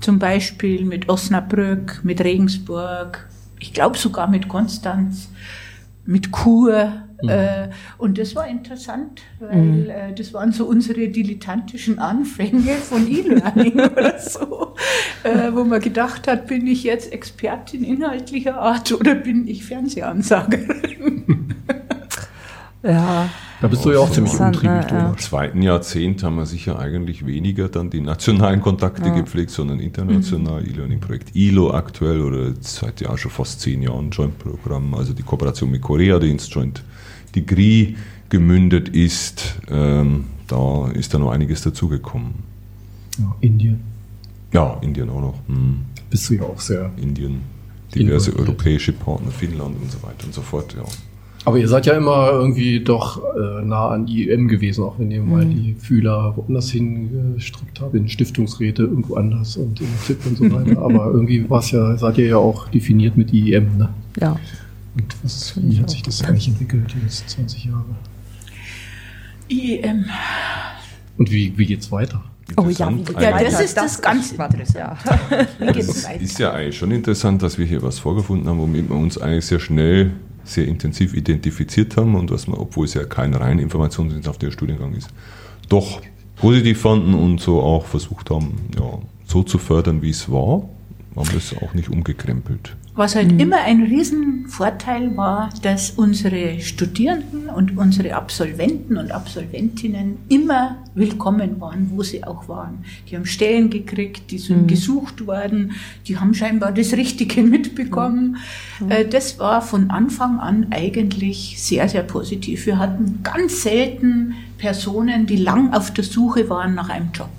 Zum 0.01 0.19
Beispiel 0.19 0.85
mit 0.85 1.09
Osnabrück, 1.09 2.01
mit 2.03 2.23
Regensburg, 2.23 3.29
ich 3.59 3.73
glaube 3.73 3.97
sogar 3.99 4.29
mit 4.29 4.49
Konstanz, 4.49 5.31
mit 6.05 6.33
Chur. 6.33 7.05
Äh, 7.23 7.69
und 7.99 8.17
das 8.17 8.35
war 8.35 8.49
interessant, 8.49 9.21
weil 9.41 9.91
äh, 9.91 10.15
das 10.15 10.33
waren 10.33 10.53
so 10.53 10.65
unsere 10.65 11.09
dilettantischen 11.09 11.99
Anfänge 11.99 12.77
von 12.77 13.07
E-Learning 13.07 13.79
oder 13.93 14.19
so, 14.19 14.75
äh, 15.23 15.53
wo 15.53 15.65
man 15.65 15.81
gedacht 15.83 16.27
hat, 16.27 16.47
bin 16.47 16.67
ich 16.67 16.83
jetzt 16.83 17.13
Expertin 17.13 17.85
inhaltlicher 17.85 18.59
Art 18.59 18.91
oder 18.93 19.15
bin 19.15 19.47
ich 19.47 19.65
Fernsehansagerin? 19.67 21.55
Ja, 22.83 23.29
Da 23.61 23.69
bist 23.69 23.85
du 23.85 23.93
ja 23.93 23.99
auch 23.99 24.11
ziemlich 24.11 24.33
umtriebig, 24.33 24.91
ne, 24.91 24.99
ja. 24.99 25.09
Im 25.11 25.19
zweiten 25.19 25.61
Jahrzehnt 25.61 26.23
haben 26.23 26.37
wir 26.37 26.47
sicher 26.47 26.79
eigentlich 26.79 27.27
weniger 27.27 27.69
dann 27.69 27.91
die 27.91 28.01
nationalen 28.01 28.63
Kontakte 28.63 29.13
gepflegt, 29.13 29.51
sondern 29.51 29.81
international. 29.81 30.67
E-Learning-Projekt 30.67 31.37
ILO 31.37 31.73
aktuell 31.73 32.23
oder 32.23 32.55
seit 32.61 33.03
ja 33.03 33.17
schon 33.19 33.31
fast 33.31 33.61
zehn 33.61 33.83
Jahren 33.83 34.11
Joint-Programm, 34.11 34.95
also 34.95 35.13
die 35.13 35.23
Kooperation 35.23 35.71
mit 35.71 35.83
Korea, 35.83 36.19
die 36.19 36.31
ins 36.31 36.53
Joint 36.53 36.83
Degree 37.35 37.95
gemündet 38.31 38.89
ist. 38.89 39.57
Ähm, 39.69 40.25
da 40.47 40.89
ist 40.93 41.13
da 41.13 41.19
noch 41.19 41.31
einiges 41.31 41.63
dazugekommen. 41.63 42.35
Ja, 43.19 43.37
Indien. 43.41 43.81
Ja, 44.53 44.79
Indien 44.81 45.11
auch 45.11 45.21
noch. 45.21 45.39
Hm. 45.47 45.83
Bist 46.09 46.31
du 46.31 46.35
ja 46.35 46.43
auch 46.43 46.59
sehr. 46.59 46.91
Indien, 46.97 47.43
diverse 47.95 48.35
europäische 48.35 48.93
Partner, 48.93 49.31
Finnland 49.31 49.77
und 49.81 49.93
so 49.93 50.03
weiter 50.03 50.25
und 50.25 50.35
so 50.35 50.41
fort. 50.41 50.75
Ja. 50.77 50.85
Aber 51.47 51.57
ihr 51.59 51.69
seid 51.69 51.87
ja 51.87 51.95
immer 51.95 52.31
irgendwie 52.33 52.81
doch 52.81 53.23
äh, 53.35 53.65
nah 53.65 53.89
an 53.89 54.07
IEM 54.07 54.47
gewesen, 54.47 54.85
auch 54.85 54.99
wenn 54.99 55.11
ihr 55.11 55.23
mal 55.23 55.45
Mhm. 55.47 55.51
die 55.51 55.75
Fühler 55.75 56.35
woanders 56.37 56.71
hingestrickt 56.71 57.81
habt, 57.81 57.95
in 57.95 58.09
Stiftungsräte 58.09 58.83
irgendwo 58.83 59.15
anders 59.15 59.57
und 59.57 59.81
in 59.81 59.87
ZIP 60.05 60.27
und 60.27 60.37
so 60.37 60.51
weiter. 60.53 60.79
Aber 60.83 61.07
irgendwie 61.07 61.49
war's 61.49 61.71
ja, 61.71 61.97
seid 61.97 62.19
ihr 62.19 62.27
ja 62.27 62.37
auch 62.37 62.69
definiert 62.69 63.17
mit 63.17 63.33
IEM, 63.33 63.79
ne? 63.79 63.89
ja. 64.21 64.37
Und 64.97 65.05
was, 65.23 65.55
wie 65.57 65.79
hat 65.79 65.89
sich 65.89 66.03
das 66.03 66.23
eigentlich 66.25 66.49
entwickelt, 66.49 66.93
die 66.95 67.01
letzten 67.05 67.29
20 67.29 67.65
Jahre? 67.67 67.85
IEM. 69.49 70.05
Und 71.17 71.31
wie, 71.31 71.53
wie 71.57 71.67
geht's 71.67 71.91
weiter? 71.93 72.23
Oh 72.57 72.69
ja, 72.69 72.89
Interessant 72.89 73.23
Ja, 73.23 73.43
das 73.45 73.61
ist 73.61 73.77
das 73.77 74.03
ganz 74.03 74.31
spannend, 74.31 74.55
Interessante. 74.61 74.99
Ja. 75.31 75.47
Wie 75.69 75.73
geht's 75.73 75.89
Es 75.89 76.05
weiter? 76.09 76.21
ist 76.21 76.39
ja 76.41 76.53
eigentlich 76.53 76.77
schon 76.77 76.91
interessant, 76.91 77.43
dass 77.43 77.59
wir 77.59 77.67
hier 77.67 77.81
was 77.83 78.01
vorgefunden 78.01 78.49
haben, 78.49 78.59
womit 78.59 78.89
wir 78.91 78.97
uns 78.97 79.17
eigentlich 79.19 79.47
sehr 79.47 79.61
schnell, 79.61 80.11
sehr 80.45 80.67
intensiv 80.67 81.15
identifiziert 81.15 81.97
haben 81.97 82.15
und 82.15 82.31
was 82.31 82.47
wir, 82.47 82.59
obwohl 82.59 82.87
es 82.87 82.95
ja 82.95 83.05
kein 83.05 83.35
rein 83.35 83.59
informationswissenschaftlicher 83.59 84.53
Studiengang 84.53 84.95
ist, 84.95 85.09
doch 85.69 86.01
positiv 86.37 86.81
fanden 86.81 87.15
und 87.15 87.41
so 87.41 87.61
auch 87.61 87.87
versucht 87.87 88.31
haben, 88.31 88.55
ja, 88.77 88.99
so 89.27 89.43
zu 89.43 89.59
fördern, 89.59 90.03
wie 90.03 90.11
es 90.11 90.31
war, 90.31 90.69
haben 91.17 91.31
das 91.33 91.55
auch 91.63 91.75
nicht 91.75 91.89
umgekrempelt. 91.89 92.77
Was 93.01 93.17
halt 93.17 93.41
immer 93.41 93.57
ein 93.57 93.83
Riesenvorteil 93.85 95.17
war, 95.17 95.49
dass 95.63 95.93
unsere 95.93 96.61
Studierenden 96.61 97.49
und 97.49 97.79
unsere 97.79 98.15
Absolventen 98.15 98.99
und 98.99 99.11
Absolventinnen 99.11 100.19
immer 100.29 100.77
willkommen 100.95 101.59
waren, 101.63 101.93
wo 101.95 102.03
sie 102.03 102.23
auch 102.25 102.47
waren. 102.47 102.85
Die 103.09 103.17
haben 103.17 103.25
Stellen 103.25 103.71
gekriegt, 103.71 104.31
die 104.31 104.37
sind 104.37 104.69
gesucht 104.69 105.27
worden, 105.27 105.73
die 106.09 106.19
haben 106.19 106.35
scheinbar 106.35 106.73
das 106.73 106.93
Richtige 106.93 107.43
mitbekommen. 107.57 108.37
Äh, 108.91 109.07
Das 109.07 109.39
war 109.39 109.63
von 109.63 109.91
Anfang 109.91 110.39
an 110.39 110.67
eigentlich 110.71 111.55
sehr, 111.57 111.89
sehr 111.89 112.03
positiv. 112.03 112.67
Wir 112.67 112.79
hatten 112.79 113.21
ganz 113.23 113.63
selten 113.63 114.35
Personen, 114.59 115.25
die 115.25 115.37
lang 115.37 115.73
auf 115.73 115.91
der 115.95 116.05
Suche 116.05 116.51
waren 116.51 116.75
nach 116.75 116.91
einem 116.91 117.09
Job. 117.15 117.31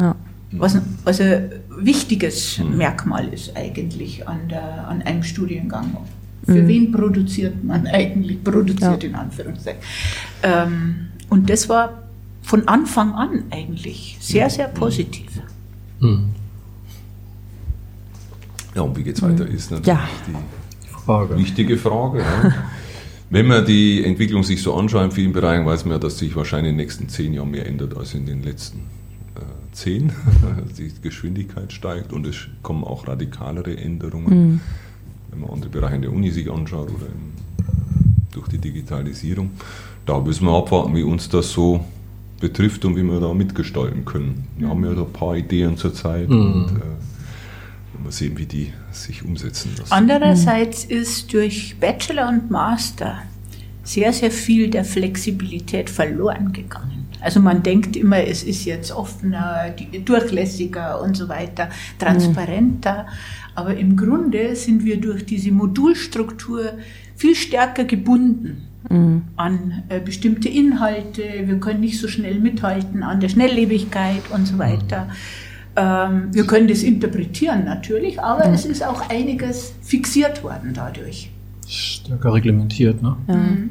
Ja. 0.00 0.13
Was, 0.58 0.78
was 1.04 1.20
ein 1.20 1.50
wichtiges 1.80 2.58
Merkmal 2.60 3.28
ist 3.32 3.56
eigentlich 3.56 4.26
an, 4.28 4.48
der, 4.48 4.86
an 4.88 5.02
einem 5.02 5.22
Studiengang. 5.22 5.96
Für 6.46 6.66
wen 6.68 6.92
produziert 6.92 7.64
man 7.64 7.86
eigentlich? 8.00 8.42
Produziert 8.44 9.02
Ja. 9.02 9.08
in 9.08 9.14
Anführungszeichen. 9.14 9.80
Ähm, 10.42 10.94
und 11.30 11.48
das 11.50 11.68
war 11.68 12.02
von 12.42 12.68
Anfang 12.68 13.12
an 13.14 13.44
eigentlich 13.50 14.16
sehr, 14.20 14.48
sehr 14.50 14.68
positiv. 14.68 15.30
Hm. 16.00 16.26
Ja, 18.74 18.82
und 18.82 18.96
wie 18.96 19.02
geht's 19.02 19.22
weiter, 19.22 19.46
ist 19.46 19.70
natürlich 19.70 19.86
Ja. 19.88 20.08
die 20.26 20.90
Frage. 21.04 21.36
Wichtige 21.38 21.78
Frage. 21.78 22.18
Ja. 22.20 22.54
Wenn 23.30 23.46
man 23.46 23.64
die 23.64 24.04
Entwicklung 24.04 24.42
sich 24.44 24.62
so 24.62 24.74
anschaut 24.74 25.04
in 25.04 25.10
vielen 25.10 25.32
Bereichen, 25.32 25.64
weiß 25.66 25.84
man 25.86 25.92
ja, 25.92 25.98
dass 25.98 26.18
sich 26.18 26.36
wahrscheinlich 26.36 26.70
in 26.70 26.76
den 26.76 26.84
nächsten 26.84 27.08
zehn 27.08 27.32
Jahren 27.32 27.50
mehr 27.50 27.66
ändert 27.66 27.96
als 27.96 28.14
in 28.14 28.26
den 28.26 28.42
letzten 28.42 28.80
äh, 29.74 29.76
zehn. 29.76 30.12
die 30.78 30.92
Geschwindigkeit 31.02 31.72
steigt 31.72 32.12
und 32.12 32.26
es 32.26 32.36
kommen 32.62 32.84
auch 32.84 33.06
radikalere 33.06 33.76
Änderungen. 33.76 34.60
Wenn 35.30 35.40
man 35.40 35.50
andere 35.50 35.70
Bereiche 35.70 35.96
in 35.96 36.02
der 36.02 36.12
Uni 36.12 36.30
sich 36.30 36.50
anschaut 36.50 36.88
oder 36.88 37.06
im, 37.06 37.32
durch 38.32 38.48
die 38.48 38.58
Digitalisierung. 38.58 39.50
Da 40.06 40.20
müssen 40.20 40.46
wir 40.46 40.56
abwarten, 40.56 40.94
wie 40.94 41.02
uns 41.02 41.28
das 41.28 41.50
so 41.52 41.84
betrifft 42.40 42.84
und 42.84 42.96
wie 42.96 43.02
wir 43.02 43.20
da 43.20 43.32
mitgestalten 43.32 44.04
können. 44.04 44.46
Wir 44.58 44.68
haben 44.68 44.84
ja 44.84 44.92
da 44.92 45.02
ein 45.02 45.12
paar 45.12 45.36
Ideen 45.36 45.76
zurzeit 45.76 46.28
und 46.28 46.66
äh, 46.66 47.04
mal 48.02 48.12
sehen, 48.12 48.36
wie 48.36 48.46
die 48.46 48.72
sich 48.92 49.24
umsetzen 49.24 49.72
lassen. 49.78 49.92
Andererseits 49.92 50.84
ist 50.84 51.32
durch 51.32 51.76
Bachelor 51.80 52.28
und 52.28 52.50
Master 52.50 53.22
sehr, 53.82 54.12
sehr 54.12 54.30
viel 54.30 54.70
der 54.70 54.84
Flexibilität 54.84 55.90
verloren 55.90 56.52
gegangen. 56.52 57.03
Also 57.24 57.40
man 57.40 57.62
denkt 57.62 57.96
immer, 57.96 58.18
es 58.18 58.42
ist 58.42 58.64
jetzt 58.64 58.92
offener, 58.92 59.74
durchlässiger 60.04 61.00
und 61.00 61.16
so 61.16 61.28
weiter, 61.28 61.68
transparenter. 61.98 63.06
Aber 63.54 63.76
im 63.76 63.96
Grunde 63.96 64.54
sind 64.56 64.84
wir 64.84 65.00
durch 65.00 65.24
diese 65.24 65.50
Modulstruktur 65.52 66.72
viel 67.16 67.34
stärker 67.34 67.84
gebunden 67.84 68.68
an 69.36 69.82
äh, 69.88 69.98
bestimmte 69.98 70.48
Inhalte. 70.48 71.22
Wir 71.46 71.58
können 71.58 71.80
nicht 71.80 71.98
so 71.98 72.06
schnell 72.06 72.38
mithalten 72.38 73.02
an 73.02 73.20
der 73.20 73.30
Schnelllebigkeit 73.30 74.22
und 74.30 74.46
so 74.46 74.58
weiter. 74.58 75.08
Ähm, 75.76 76.28
wir 76.32 76.46
können 76.46 76.68
das 76.68 76.82
interpretieren 76.82 77.64
natürlich, 77.64 78.20
aber 78.20 78.46
es 78.52 78.66
ist 78.66 78.84
auch 78.84 79.08
einiges 79.08 79.72
fixiert 79.82 80.44
worden 80.44 80.72
dadurch. 80.74 81.30
Stärker 81.66 82.34
reglementiert, 82.34 83.02
ne? 83.02 83.16
Mhm. 83.26 83.70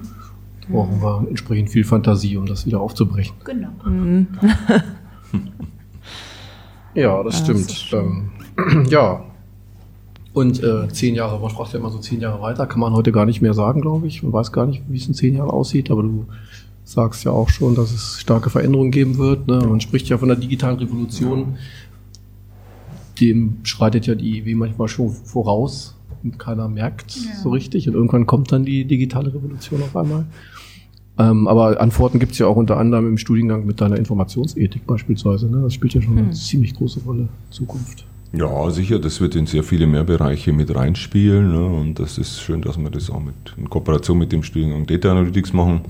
Brauchen 0.70 1.02
wir 1.02 1.26
entsprechend 1.30 1.70
viel 1.70 1.84
Fantasie, 1.84 2.38
um 2.38 2.46
das 2.46 2.66
wieder 2.66 2.80
aufzubrechen. 2.82 3.36
Genau. 3.44 3.70
Ja, 6.96 7.24
das 7.24 7.40
Ja, 7.40 7.44
stimmt. 7.44 7.60
das 7.66 7.72
ist 7.72 7.84
schön. 7.84 8.30
ähm, 8.58 8.86
ja. 8.90 9.24
Und 10.34 10.64
äh, 10.64 10.88
zehn 10.90 11.14
Jahre, 11.16 11.40
man 11.40 11.50
fragt 11.52 11.74
ja 11.74 11.80
immer 11.80 11.92
so 11.92 12.00
zehn 12.00 12.20
Jahre 12.20 12.42
weiter, 12.42 12.66
kann 12.66 12.80
man 12.80 12.94
heute 12.94 13.12
gar 13.12 13.26
nicht 13.26 13.42
mehr 13.42 13.54
sagen, 13.54 13.82
glaube 13.82 14.08
ich. 14.08 14.24
Man 14.24 14.34
weiß 14.34 14.52
gar 14.52 14.66
nicht, 14.66 14.82
wie 14.88 14.98
es 14.98 15.08
in 15.08 15.14
zehn 15.14 15.36
Jahren 15.36 15.50
aussieht, 15.52 15.92
aber 15.92 16.02
du 16.04 16.26
sagst 16.84 17.24
ja 17.24 17.32
auch 17.32 17.50
schon, 17.50 17.76
dass 17.76 17.92
es 17.92 18.20
starke 18.20 18.50
Veränderungen 18.50 18.92
geben 18.92 19.18
wird. 19.18 19.48
Ne? 19.48 19.58
Man 19.60 19.80
spricht 19.80 20.10
ja 20.10 20.18
von 20.18 20.28
der 20.30 20.38
digitalen 20.38 20.78
Revolution. 20.80 21.58
Dem 23.22 23.58
schreitet 23.64 24.08
ja 24.08 24.16
die 24.16 24.40
IEW 24.40 24.56
manchmal 24.58 24.88
schon 24.88 25.10
voraus 25.12 25.96
und 26.24 26.40
keiner 26.40 26.68
merkt 26.68 27.16
Ja. 27.16 27.36
so 27.42 27.50
richtig. 27.52 27.88
Und 27.88 27.96
irgendwann 27.96 28.26
kommt 28.26 28.52
dann 28.52 28.66
die 28.66 28.86
digitale 28.86 29.34
Revolution 29.34 29.82
auf 29.82 29.96
einmal. 29.96 30.26
Ähm, 31.20 31.48
aber 31.48 31.80
Antworten 31.80 32.18
gibt 32.20 32.32
es 32.32 32.40
ja 32.40 32.48
auch 32.48 32.56
unter 32.56 32.78
anderem 32.78 33.08
im 33.08 33.18
Studiengang 33.18 33.66
mit 33.66 33.80
deiner 33.82 33.98
Informationsethik 33.98 34.88
beispielsweise. 34.88 35.48
Ne? 35.48 35.62
Das 35.62 35.74
spielt 35.74 35.94
ja 35.94 36.02
schon 36.02 36.18
eine 36.18 36.32
ziemlich 36.32 36.74
große 36.74 37.02
Rolle 37.02 37.22
in 37.24 37.30
Zukunft. 37.52 38.06
Ja, 38.36 38.72
sicher, 38.72 38.98
das 38.98 39.22
wird 39.22 39.36
in 39.36 39.46
sehr 39.46 39.64
viele 39.64 39.86
mehr 39.86 40.04
Bereiche 40.04 40.54
mit 40.54 40.74
reinspielen. 40.74 41.52
Ne? 41.52 41.66
Und 41.68 42.00
das 42.00 42.18
ist 42.18 42.42
schön, 42.42 42.64
dass 42.64 42.80
wir 42.80 42.90
das 42.90 43.12
auch 43.12 43.22
mit, 43.22 43.36
in 43.58 43.70
Kooperation 43.70 44.18
mit 44.18 44.32
dem 44.32 44.42
Studiengang 44.42 44.88
Data 44.88 45.12
Analytics 45.12 45.54
machen. 45.54 45.82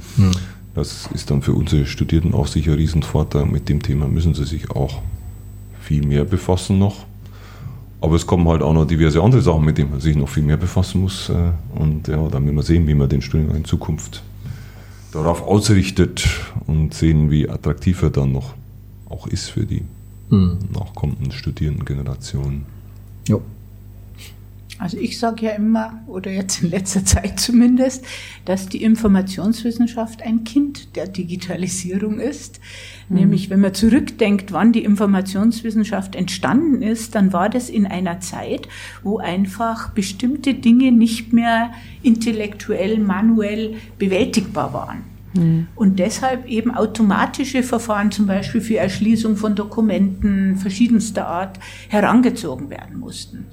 Das 0.76 1.08
ist 1.14 1.32
dann 1.32 1.42
für 1.42 1.54
unsere 1.54 1.86
Studierenden 1.86 2.34
auch 2.34 2.48
sicher 2.48 2.72
ein 2.74 2.78
Riesenvorteil. 2.80 3.46
Mit 3.46 3.70
dem 3.70 3.82
Thema 3.82 4.10
müssen 4.10 4.34
sie 4.34 4.44
sich 4.44 4.72
auch 4.72 5.02
viel 5.80 6.06
mehr 6.06 6.26
befassen 6.26 6.80
noch. 6.80 7.06
Aber 8.04 8.16
es 8.18 8.28
kommen 8.28 8.46
halt 8.50 8.62
auch 8.62 8.74
noch 8.74 8.86
diverse 8.86 9.22
andere 9.24 9.42
Sachen, 9.42 9.64
mit 9.64 9.78
denen 9.78 9.92
man 9.92 10.02
sich 10.02 10.18
noch 10.18 10.28
viel 10.28 10.44
mehr 10.44 10.58
befassen 10.58 11.00
muss. 11.00 11.30
äh, 11.30 11.52
Und 11.80 12.10
ja, 12.10 12.18
dann 12.28 12.44
werden 12.46 12.56
wir 12.56 12.62
sehen, 12.64 12.86
wie 12.86 12.96
man 12.96 13.08
den 13.08 13.22
Studiengang 13.22 13.56
in 13.60 13.64
Zukunft 13.66 14.22
darauf 15.14 15.42
ausrichtet 15.42 16.28
und 16.68 16.94
sehen, 16.94 17.32
wie 17.32 17.48
attraktiv 17.50 18.02
er 18.02 18.10
dann 18.10 18.34
noch 18.34 18.56
auch 19.10 19.26
ist 19.28 19.48
für 19.50 19.66
die 19.66 19.84
Hm. 20.30 20.58
nachkommenden 20.74 21.32
Studierendengenerationen. 21.32 22.66
Jo. 23.28 23.42
Also 24.84 24.98
ich 24.98 25.18
sage 25.18 25.46
ja 25.46 25.52
immer, 25.52 26.02
oder 26.08 26.30
jetzt 26.30 26.62
in 26.62 26.70
letzter 26.70 27.06
Zeit 27.06 27.40
zumindest, 27.40 28.04
dass 28.44 28.68
die 28.68 28.84
Informationswissenschaft 28.84 30.22
ein 30.22 30.44
Kind 30.44 30.98
der 30.98 31.08
Digitalisierung 31.08 32.20
ist. 32.20 32.60
Nämlich, 33.08 33.50
wenn 33.50 33.62
man 33.62 33.74
zurückdenkt, 33.74 34.52
wann 34.52 34.74
die 34.74 34.84
Informationswissenschaft 34.84 36.16
entstanden 36.16 36.82
ist, 36.82 37.16
dann 37.16 37.32
war 37.32 37.48
das 37.48 37.70
in 37.70 37.86
einer 37.86 38.20
Zeit, 38.20 38.68
wo 39.04 39.20
einfach 39.20 39.92
bestimmte 39.92 40.54
Dinge 40.54 40.92
nicht 40.92 41.32
mehr 41.32 41.72
intellektuell, 42.02 43.00
manuell 43.00 43.76
bewältigbar 43.98 44.74
waren. 44.74 45.04
Und 45.76 45.98
deshalb 45.98 46.46
eben 46.46 46.76
automatische 46.76 47.64
Verfahren, 47.64 48.12
zum 48.12 48.28
Beispiel 48.28 48.60
für 48.62 48.78
Erschließung 48.78 49.38
von 49.38 49.56
Dokumenten 49.56 50.58
verschiedenster 50.58 51.26
Art, 51.26 51.58
herangezogen 51.88 52.70
werden 52.70 53.00
mussten. 53.00 53.46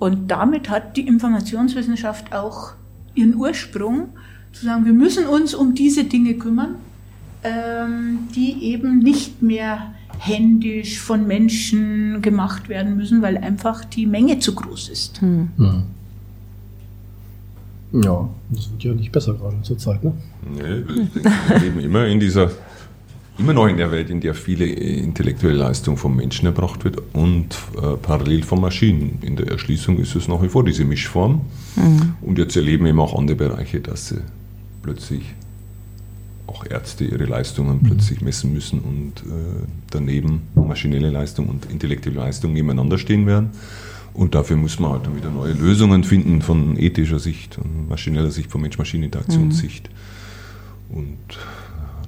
Und 0.00 0.28
damit 0.30 0.68
hat 0.70 0.96
die 0.96 1.06
Informationswissenschaft 1.06 2.34
auch 2.34 2.72
ihren 3.14 3.36
Ursprung, 3.36 4.08
zu 4.52 4.64
sagen, 4.64 4.84
wir 4.84 4.94
müssen 4.94 5.26
uns 5.26 5.54
um 5.54 5.74
diese 5.74 6.04
Dinge 6.04 6.34
kümmern, 6.34 6.76
ähm, 7.44 8.20
die 8.34 8.64
eben 8.64 8.98
nicht 8.98 9.42
mehr 9.42 9.94
händisch 10.18 10.98
von 10.98 11.26
Menschen 11.26 12.20
gemacht 12.22 12.68
werden 12.68 12.96
müssen, 12.96 13.22
weil 13.22 13.36
einfach 13.38 13.84
die 13.84 14.06
Menge 14.06 14.38
zu 14.38 14.54
groß 14.54 14.88
ist. 14.88 15.20
Hm. 15.20 15.50
Ja, 17.92 18.28
das 18.50 18.70
wird 18.70 18.82
ja 18.82 18.92
nicht 18.92 19.12
besser 19.12 19.34
gerade 19.34 19.60
zur 19.62 19.78
Zeit, 19.78 20.02
ne? 20.02 20.12
Nee, 20.50 20.84
wir 21.48 21.58
leben 21.58 21.80
immer 21.80 22.06
in 22.06 22.20
dieser, 22.20 22.50
immer 23.40 23.54
noch 23.54 23.66
in 23.66 23.78
der 23.78 23.90
Welt, 23.90 24.10
in 24.10 24.20
der 24.20 24.34
viele 24.34 24.66
intellektuelle 24.66 25.56
Leistung 25.56 25.96
vom 25.96 26.14
Menschen 26.14 26.46
erbracht 26.46 26.84
wird 26.84 26.98
und 27.14 27.56
äh, 27.76 27.96
parallel 28.00 28.42
von 28.42 28.60
Maschinen. 28.60 29.18
In 29.22 29.36
der 29.36 29.48
Erschließung 29.48 29.98
ist 29.98 30.14
es 30.14 30.28
nach 30.28 30.42
wie 30.42 30.48
vor 30.48 30.64
diese 30.64 30.84
Mischform. 30.84 31.40
Und 32.20 32.38
jetzt 32.38 32.56
erleben 32.56 32.86
eben 32.86 33.00
auch 33.00 33.18
andere 33.18 33.36
Bereiche, 33.36 33.80
dass 33.80 34.08
sie 34.08 34.20
plötzlich 34.82 35.22
auch 36.46 36.66
Ärzte 36.68 37.04
ihre 37.04 37.24
Leistungen 37.24 37.80
plötzlich 37.80 38.20
messen 38.20 38.52
müssen 38.52 38.80
und 38.80 39.12
äh, 39.20 39.66
daneben 39.90 40.42
maschinelle 40.54 41.10
Leistung 41.10 41.48
und 41.48 41.66
intellektuelle 41.70 42.18
Leistung 42.18 42.52
nebeneinander 42.52 42.98
stehen 42.98 43.26
werden. 43.26 43.50
Und 44.12 44.34
dafür 44.34 44.56
muss 44.56 44.78
man 44.80 44.92
halt 44.92 45.06
dann 45.06 45.16
wieder 45.16 45.30
neue 45.30 45.52
Lösungen 45.52 46.02
finden 46.02 46.42
von 46.42 46.76
ethischer 46.76 47.20
Sicht, 47.20 47.54
von 47.54 47.88
maschineller 47.88 48.32
Sicht, 48.32 48.50
von 48.50 48.60
Mensch-Maschinen-Interaktionssicht. 48.60 49.88
Und 50.90 51.16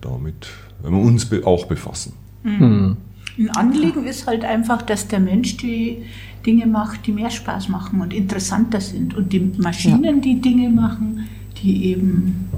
damit 0.03 0.49
werden 0.83 0.97
wir 0.97 1.03
uns 1.03 1.29
auch 1.45 1.65
befassen. 1.67 2.13
Hm. 2.43 2.97
Ein 3.39 3.51
Anliegen 3.51 4.05
ist 4.05 4.27
halt 4.27 4.45
einfach, 4.45 4.83
dass 4.83 5.09
der 5.09 5.21
Mensch 5.21 5.57
die 5.57 6.03
Dinge 6.45 6.67
macht, 6.67 7.07
die 7.07 7.13
mehr 7.13 7.31
Spaß 7.31 7.69
machen 7.69 8.01
und 8.01 8.13
interessanter 8.13 8.81
sind. 8.81 9.17
Und 9.17 9.33
die 9.33 9.41
Maschinen, 9.59 10.21
die 10.21 10.41
Dinge 10.41 10.69
machen, 10.69 11.29
die 11.63 11.87
eben 11.87 12.51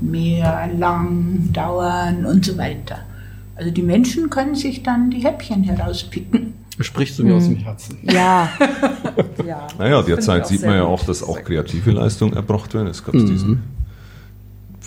mehr 0.00 0.70
lang 0.78 1.48
dauern 1.52 2.26
und 2.26 2.44
so 2.44 2.56
weiter. 2.58 2.98
Also 3.56 3.70
die 3.70 3.82
Menschen 3.82 4.30
können 4.30 4.54
sich 4.54 4.82
dann 4.82 5.10
die 5.10 5.20
Häppchen 5.24 5.64
herauspicken. 5.64 6.54
Sprichst 6.80 7.18
du 7.18 7.24
mir 7.24 7.34
aus 7.34 7.44
dem 7.44 7.56
Herzen? 7.56 7.98
Ja. 8.02 8.50
ja. 9.46 9.66
Naja, 9.78 10.02
derzeit 10.02 10.46
sieht 10.46 10.62
man 10.62 10.74
ja 10.74 10.84
auch, 10.84 11.04
dass 11.04 11.22
auch 11.22 11.40
kreative 11.42 11.92
Leistungen 11.92 12.34
erbracht 12.34 12.74
werden. 12.74 12.88
Es 12.88 13.04
gab 13.04 13.12
diesen 13.12 13.62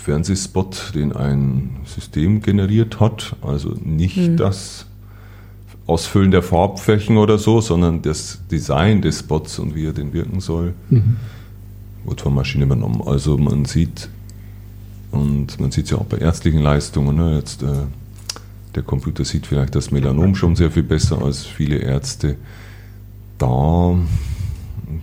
Fernsehspot, 0.08 0.94
den 0.96 1.12
ein 1.12 1.82
System 1.84 2.42
generiert 2.42 3.02
hat. 3.02 3.36
Also 3.42 3.74
nicht 3.84 4.40
das 4.40 4.86
Ausfüllen 5.86 6.32
der 6.32 6.44
Farbflächen 6.44 7.18
oder 7.18 7.38
so, 7.38 7.60
sondern 7.60 8.04
das 8.04 8.40
Design 8.50 9.02
des 9.02 9.20
Spots 9.20 9.60
und 9.60 9.76
wie 9.76 9.86
er 9.86 9.92
denn 9.92 10.14
wirken 10.14 10.40
soll, 10.40 10.74
wurde 12.06 12.24
von 12.24 12.34
Maschine 12.34 12.64
übernommen. 12.64 13.02
Also 13.06 13.38
man 13.38 13.66
sieht, 13.66 14.08
und 15.12 15.60
man 15.60 15.72
sieht 15.72 15.86
es 15.86 15.92
ja 15.92 15.98
auch 15.98 16.06
bei 16.06 16.20
ärztlichen 16.20 16.62
Leistungen, 16.62 17.18
ne, 17.18 17.36
jetzt 17.36 17.62
äh, 17.64 17.68
der 18.76 18.84
Computer 18.84 19.26
sieht 19.26 19.46
vielleicht 19.46 19.76
das 19.76 19.92
Melanom 19.92 20.36
schon 20.36 20.56
sehr 20.56 20.72
viel 20.72 20.84
besser 20.84 21.22
als 21.22 21.46
viele 21.46 21.80
Ärzte. 21.80 22.38
Da 23.40 23.94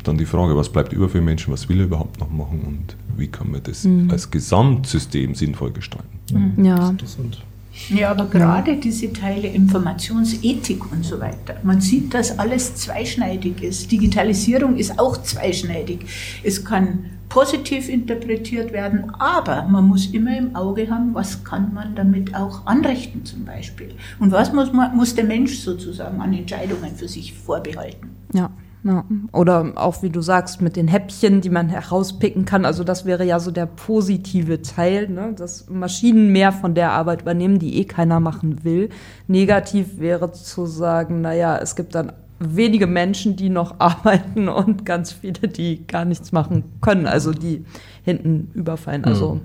dann 0.03 0.17
die 0.17 0.25
Frage, 0.25 0.57
was 0.57 0.71
bleibt 0.71 0.95
über 0.95 1.11
für 1.11 1.21
Menschen, 1.21 1.53
was 1.53 1.69
will 1.69 1.81
er 1.81 1.85
überhaupt 1.85 2.21
noch 2.21 2.31
machen 2.31 2.63
und 2.63 2.97
wie 3.17 3.29
kann 3.29 3.51
man 3.51 3.63
das 3.63 3.87
als 4.09 4.31
Gesamtsystem 4.31 5.35
sinnvoll 5.35 5.73
gestalten. 5.73 6.63
Ja. 6.63 6.91
Interessant. 6.91 7.43
Ja, 7.89 8.13
aber 8.13 8.27
gerade 8.27 8.77
diese 8.77 9.13
Teile 9.13 9.49
Informationsethik 9.49 10.93
und 10.93 11.05
so 11.05 11.19
weiter. 11.19 11.57
Man 11.65 11.81
sieht, 11.81 12.15
dass 12.15 12.39
alles 12.39 12.77
zweischneidig 12.77 13.63
ist. 13.63 13.91
Digitalisierung 13.91 14.77
ist 14.77 14.99
auch 14.99 15.21
zweischneidig. 15.21 16.07
Es 16.45 16.65
kann 16.65 17.07
positiv 17.29 17.89
interpretiert 17.89 18.73
werden, 18.73 19.11
aber 19.19 19.65
man 19.65 19.89
muss 19.89 20.07
immer 20.07 20.39
im 20.39 20.55
Auge 20.55 20.89
haben, 20.89 21.15
was 21.15 21.43
kann 21.43 21.75
man 21.75 21.97
damit 21.97 22.35
auch 22.35 22.65
anrichten 22.65 23.25
zum 23.25 23.45
Beispiel. 23.45 23.95
Und 24.21 24.31
was 24.31 24.53
muss, 24.53 24.73
man, 24.73 24.97
muss 24.97 25.17
der 25.17 25.25
Mensch 25.25 25.59
sozusagen 25.59 26.21
an 26.21 26.33
Entscheidungen 26.33 26.95
für 26.95 27.09
sich 27.09 27.35
vorbehalten. 27.35 28.11
Ja. 28.33 28.51
Ja. 28.85 29.05
Oder 29.33 29.73
auch, 29.77 30.03
wie 30.03 30.11
du 30.11 30.21
sagst, 30.21 30.61
mit 30.61 30.77
den 30.77 30.89
Häppchen, 30.89 31.41
die 31.41 31.49
man 31.49 31.71
herauspicken 31.71 32.45
kann. 32.45 32.67
Also 32.67 32.85
das 32.85 33.07
wäre 33.07 33.25
ja 33.25 33.41
so 33.41 33.51
der 33.51 33.65
positive 33.65 34.61
Teil, 34.61 35.09
ne? 35.09 35.33
dass 35.35 35.71
Maschinen 35.71 36.33
mehr 36.33 36.53
von 36.53 36.75
der 36.75 36.93
Arbeit 36.93 37.23
übernehmen, 37.23 37.59
die 37.59 37.79
eh 37.79 37.85
keiner 37.87 38.21
machen 38.21 38.63
will. 38.63 38.91
Negativ 39.27 39.99
wäre 39.99 40.33
zu 40.33 40.67
sagen, 40.67 41.23
naja, 41.23 41.57
es 41.57 41.77
gibt 41.77 41.95
dann 41.95 42.13
wenige 42.39 42.87
Menschen, 42.87 43.37
die 43.37 43.49
noch 43.49 43.77
arbeiten 43.79 44.49
und 44.49 44.85
ganz 44.85 45.13
viele, 45.13 45.49
die 45.49 45.87
gar 45.87 46.05
nichts 46.05 46.33
machen 46.33 46.65
können, 46.83 47.07
also 47.07 47.33
die 47.33 47.65
hinten 48.03 48.51
überfallen. 48.53 49.07
Also 49.07 49.41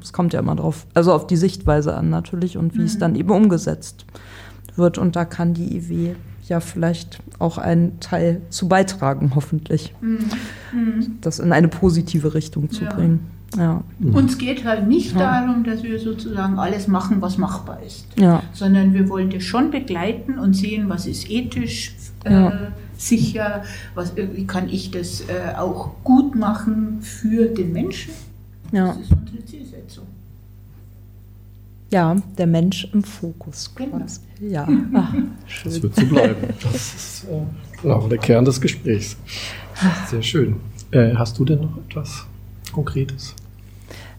es 0.00 0.14
kommt 0.14 0.32
ja 0.32 0.40
immer 0.40 0.56
drauf, 0.56 0.86
also 0.94 1.12
auf 1.12 1.26
die 1.26 1.36
Sichtweise 1.36 1.94
an 1.94 2.08
natürlich 2.08 2.56
und 2.56 2.78
wie 2.78 2.84
es 2.84 2.98
dann 2.98 3.14
eben 3.14 3.30
umgesetzt 3.30 4.06
wird. 4.76 4.96
Und 4.96 5.16
da 5.16 5.26
kann 5.26 5.52
die 5.52 5.76
IW 5.76 6.14
ja 6.50 6.60
vielleicht 6.60 7.20
auch 7.38 7.56
einen 7.56 7.98
Teil 8.00 8.42
zu 8.50 8.68
beitragen, 8.68 9.32
hoffentlich, 9.34 9.94
das 11.22 11.38
in 11.38 11.52
eine 11.52 11.68
positive 11.68 12.34
Richtung 12.34 12.70
zu 12.70 12.84
Ja. 12.84 12.90
bringen. 12.92 13.20
Ja, 13.56 13.82
Uns 14.12 14.38
geht 14.38 14.64
halt 14.64 14.86
nicht 14.86 15.18
darum, 15.18 15.64
dass 15.64 15.82
wir 15.82 15.98
sozusagen 15.98 16.56
alles 16.60 16.86
machen, 16.86 17.20
was 17.20 17.36
machbar 17.36 17.80
ist. 17.84 18.06
ja, 18.16 18.42
sondern 18.52 18.92
wir 18.94 19.08
wollen 19.08 19.30
das 19.30 19.42
schon 19.42 19.70
begleiten 19.72 20.38
und 20.38 20.54
sehen, 20.54 20.88
was 20.88 21.06
ist 21.06 21.28
ethisch 21.28 21.94
äh, 22.24 22.32
Ja. 22.32 22.52
sicher, 22.96 23.64
was, 23.96 24.16
äh, 24.16 24.28
wie 24.34 24.46
kann 24.46 24.68
ich 24.68 24.92
das 24.92 25.22
äh, 25.22 25.56
auch 25.56 25.90
gut 26.04 26.36
machen 26.36 26.98
für 27.00 27.46
den 27.46 27.72
Menschen. 27.72 28.12
ja. 28.70 28.88
Das 28.88 28.98
ist 28.98 29.10
unsere 29.10 29.44
Zielsetzung. 29.44 29.69
Ja, 31.90 32.16
der 32.38 32.46
Mensch 32.46 32.88
im 32.92 33.02
Fokus. 33.02 33.72
Genau. 33.74 34.00
Ja, 34.40 34.66
Ach, 34.94 35.12
schön. 35.46 35.72
Das 35.72 35.82
wird 35.82 35.94
so 35.96 36.06
bleiben. 36.06 36.46
Das 36.62 36.74
ist 36.94 37.24
äh, 37.24 37.42
genau 37.82 38.06
der 38.08 38.18
Kern 38.18 38.44
des 38.44 38.60
Gesprächs. 38.60 39.16
Sehr 40.08 40.22
schön. 40.22 40.56
Äh, 40.92 41.14
hast 41.14 41.38
du 41.38 41.44
denn 41.44 41.60
noch 41.60 41.76
etwas 41.88 42.26
Konkretes? 42.72 43.34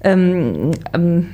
Ähm, 0.03 0.71
ähm, 0.93 1.27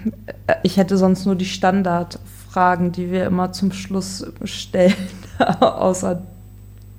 äh, 0.48 0.56
ich 0.64 0.78
hätte 0.78 0.98
sonst 0.98 1.26
nur 1.26 1.36
die 1.36 1.46
Standardfragen, 1.46 2.92
die 2.92 3.12
wir 3.12 3.26
immer 3.26 3.52
zum 3.54 3.72
Schluss 3.72 4.26
stellen, 4.44 4.94
außer 5.60 6.22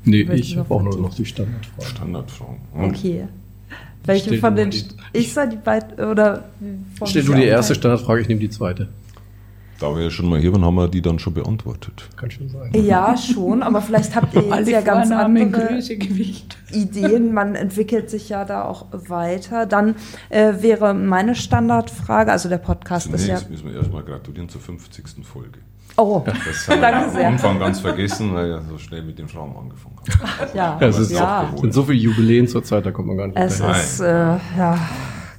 Nee, 0.04 0.22
ich 0.22 0.56
habe 0.56 0.72
auch 0.74 0.82
nur 0.82 0.98
noch 0.98 1.12
die 1.14 1.26
Standardfrage. 1.26 1.90
Standardfragen. 1.90 2.56
okay. 2.74 3.24
Welche 4.04 4.28
Stell 4.28 4.38
von 4.40 4.56
den 4.56 4.70
die- 4.70 4.84
ich 5.12 5.34
soll 5.34 5.50
die 5.50 5.56
beiden 5.56 6.02
oder 6.02 6.44
Stell 7.04 7.24
du 7.24 7.34
die 7.34 7.42
erste 7.44 7.74
Standardfrage, 7.74 8.22
ich 8.22 8.28
nehme 8.28 8.40
die 8.40 8.48
zweite. 8.48 8.88
Da 9.80 9.94
wir 9.94 10.02
ja 10.02 10.10
schon 10.10 10.28
mal 10.28 10.40
hier 10.40 10.52
waren, 10.52 10.64
haben 10.64 10.74
wir 10.74 10.88
die 10.88 11.00
dann 11.00 11.20
schon 11.20 11.34
beantwortet. 11.34 12.08
Kann 12.16 12.30
schon 12.30 12.48
sein. 12.48 12.72
Ja, 12.74 13.16
schon, 13.16 13.62
aber 13.62 13.80
vielleicht 13.80 14.16
habt 14.16 14.34
ihr 14.34 14.42
jetzt 14.56 14.68
ja 14.68 14.80
ganz 14.80 15.10
andere 15.12 15.50
Größe, 15.50 15.96
Gewicht. 15.96 16.56
Ideen. 16.72 17.32
Man 17.32 17.54
entwickelt 17.54 18.10
sich 18.10 18.28
ja 18.28 18.44
da 18.44 18.64
auch 18.64 18.86
weiter. 18.90 19.66
Dann 19.66 19.94
äh, 20.30 20.54
wäre 20.60 20.94
meine 20.94 21.36
Standardfrage, 21.36 22.32
also 22.32 22.48
der 22.48 22.58
Podcast 22.58 23.06
ist 23.12 23.26
ja. 23.28 23.36
Zunächst 23.36 23.50
müssen 23.50 23.68
wir 23.72 23.76
erstmal 23.78 24.02
gratulieren 24.02 24.48
zur 24.48 24.60
50. 24.60 25.24
Folge. 25.24 25.60
Oh, 25.96 26.22
Das 26.26 26.68
haben 26.68 26.80
Danke 26.80 27.06
wir 27.06 27.10
sehr. 27.12 27.26
am 27.28 27.32
Anfang 27.34 27.58
ganz 27.60 27.80
vergessen, 27.80 28.34
weil 28.34 28.48
wir 28.50 28.62
so 28.68 28.78
schnell 28.78 29.02
mit 29.02 29.18
den 29.18 29.28
Frauen 29.28 29.54
angefangen 29.56 29.96
haben. 29.98 30.50
ja. 30.54 30.78
Ja, 30.80 30.86
es 30.88 30.98
ist 30.98 31.12
ja. 31.12 31.52
sind 31.60 31.72
so 31.72 31.84
viele 31.84 31.98
Jubiläen 31.98 32.48
zur 32.48 32.64
Zeit, 32.64 32.84
da 32.84 32.90
kommt 32.90 33.08
man 33.08 33.16
gar 33.16 33.26
nicht 33.28 33.36
Es 33.38 33.56
hinterher. 33.58 33.80
ist, 33.82 34.00
äh, 34.00 34.58
ja, 34.58 34.78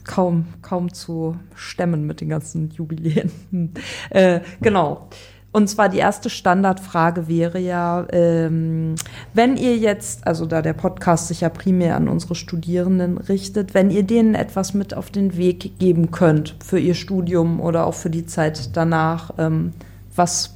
kaum, 0.09 0.45
kaum 0.63 0.91
zu 0.91 1.37
stemmen 1.53 2.07
mit 2.07 2.19
den 2.19 2.29
ganzen 2.29 2.71
Jubiläen. 2.71 3.31
Äh, 4.09 4.41
genau. 4.61 5.07
Und 5.51 5.67
zwar 5.69 5.89
die 5.89 5.97
erste 5.97 6.29
Standardfrage 6.29 7.27
wäre 7.27 7.59
ja, 7.59 8.05
ähm, 8.11 8.95
wenn 9.33 9.57
ihr 9.57 9.77
jetzt, 9.77 10.25
also 10.25 10.45
da 10.45 10.61
der 10.61 10.73
Podcast 10.73 11.27
sich 11.27 11.41
ja 11.41 11.49
primär 11.49 11.95
an 11.95 12.07
unsere 12.07 12.35
Studierenden 12.35 13.17
richtet, 13.17 13.73
wenn 13.73 13.91
ihr 13.91 14.03
denen 14.03 14.35
etwas 14.35 14.73
mit 14.73 14.93
auf 14.93 15.11
den 15.11 15.37
Weg 15.37 15.77
geben 15.79 16.11
könnt 16.11 16.55
für 16.63 16.79
ihr 16.79 16.95
Studium 16.95 17.59
oder 17.59 17.85
auch 17.85 17.95
für 17.95 18.09
die 18.09 18.25
Zeit 18.25 18.75
danach, 18.75 19.33
ähm, 19.37 19.73
was, 20.15 20.55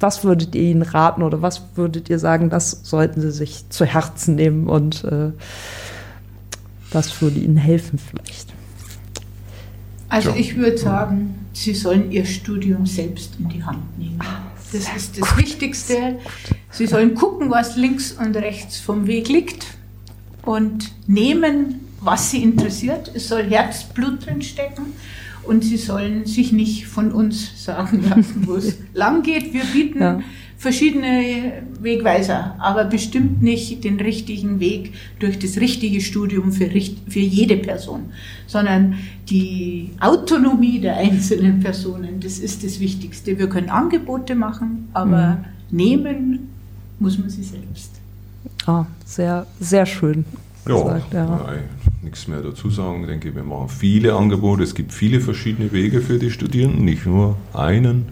was 0.00 0.24
würdet 0.24 0.54
ihr 0.54 0.62
ihnen 0.62 0.82
raten 0.82 1.22
oder 1.22 1.42
was 1.42 1.62
würdet 1.74 2.08
ihr 2.08 2.18
sagen, 2.18 2.48
das 2.48 2.80
sollten 2.82 3.20
sie 3.20 3.32
sich 3.32 3.68
zu 3.70 3.84
Herzen 3.84 4.34
nehmen 4.34 4.66
und 4.66 5.04
äh, 5.04 5.32
was 6.90 7.20
würde 7.20 7.40
ihnen 7.40 7.56
helfen 7.56 7.98
vielleicht? 7.98 8.53
Also 10.14 10.32
ich 10.36 10.54
würde 10.56 10.78
sagen, 10.78 11.34
Sie 11.52 11.74
sollen 11.74 12.12
Ihr 12.12 12.24
Studium 12.24 12.86
selbst 12.86 13.32
in 13.40 13.48
die 13.48 13.64
Hand 13.64 13.98
nehmen. 13.98 14.20
Das 14.72 14.86
ist 14.96 15.20
das 15.20 15.36
Wichtigste. 15.36 16.20
Sie 16.70 16.86
sollen 16.86 17.16
gucken, 17.16 17.50
was 17.50 17.74
links 17.74 18.12
und 18.12 18.36
rechts 18.36 18.78
vom 18.78 19.08
Weg 19.08 19.28
liegt 19.28 19.66
und 20.42 20.92
nehmen, 21.08 21.80
was 22.00 22.30
Sie 22.30 22.44
interessiert. 22.44 23.10
Es 23.12 23.26
soll 23.26 23.42
Herzblut 23.42 24.24
drin 24.24 24.40
stecken 24.40 24.92
und 25.42 25.64
Sie 25.64 25.78
sollen 25.78 26.26
sich 26.26 26.52
nicht 26.52 26.86
von 26.86 27.10
uns 27.10 27.64
sagen 27.64 28.04
lassen, 28.08 28.46
wo 28.46 28.54
es 28.54 28.76
lang 28.94 29.24
geht. 29.24 29.52
Wir 29.52 29.64
bieten 29.64 30.00
Ja. 30.00 30.20
Verschiedene 30.64 31.62
Wegweiser, 31.80 32.56
aber 32.58 32.84
bestimmt 32.84 33.42
nicht 33.42 33.84
den 33.84 34.00
richtigen 34.00 34.60
Weg 34.60 34.94
durch 35.18 35.38
das 35.38 35.58
richtige 35.58 36.00
Studium 36.00 36.52
für, 36.52 36.70
für 36.70 37.20
jede 37.20 37.58
Person, 37.58 38.06
sondern 38.46 38.94
die 39.28 39.90
Autonomie 40.00 40.80
der 40.80 40.96
einzelnen 40.96 41.60
Personen, 41.60 42.20
das 42.20 42.38
ist 42.38 42.64
das 42.64 42.80
Wichtigste. 42.80 43.38
Wir 43.38 43.48
können 43.50 43.68
Angebote 43.68 44.34
machen, 44.34 44.88
aber 44.94 45.44
nehmen 45.70 46.48
muss 46.98 47.18
man 47.18 47.28
sie 47.28 47.42
selbst. 47.44 47.90
Ah, 48.64 48.86
sehr, 49.04 49.46
sehr 49.60 49.84
schön 49.84 50.24
Ja, 50.66 50.82
gesagt, 50.82 51.12
ja. 51.12 51.26
nein, 51.46 51.64
nichts 52.02 52.26
mehr 52.26 52.40
dazu 52.40 52.70
sagen. 52.70 53.02
Ich 53.02 53.08
denke, 53.08 53.34
wir 53.34 53.44
machen 53.44 53.68
viele 53.68 54.14
Angebote. 54.14 54.62
Es 54.62 54.74
gibt 54.74 54.94
viele 54.94 55.20
verschiedene 55.20 55.72
Wege 55.72 56.00
für 56.00 56.18
die 56.18 56.30
Studierenden, 56.30 56.86
nicht 56.86 57.04
nur 57.04 57.36
einen. 57.52 58.06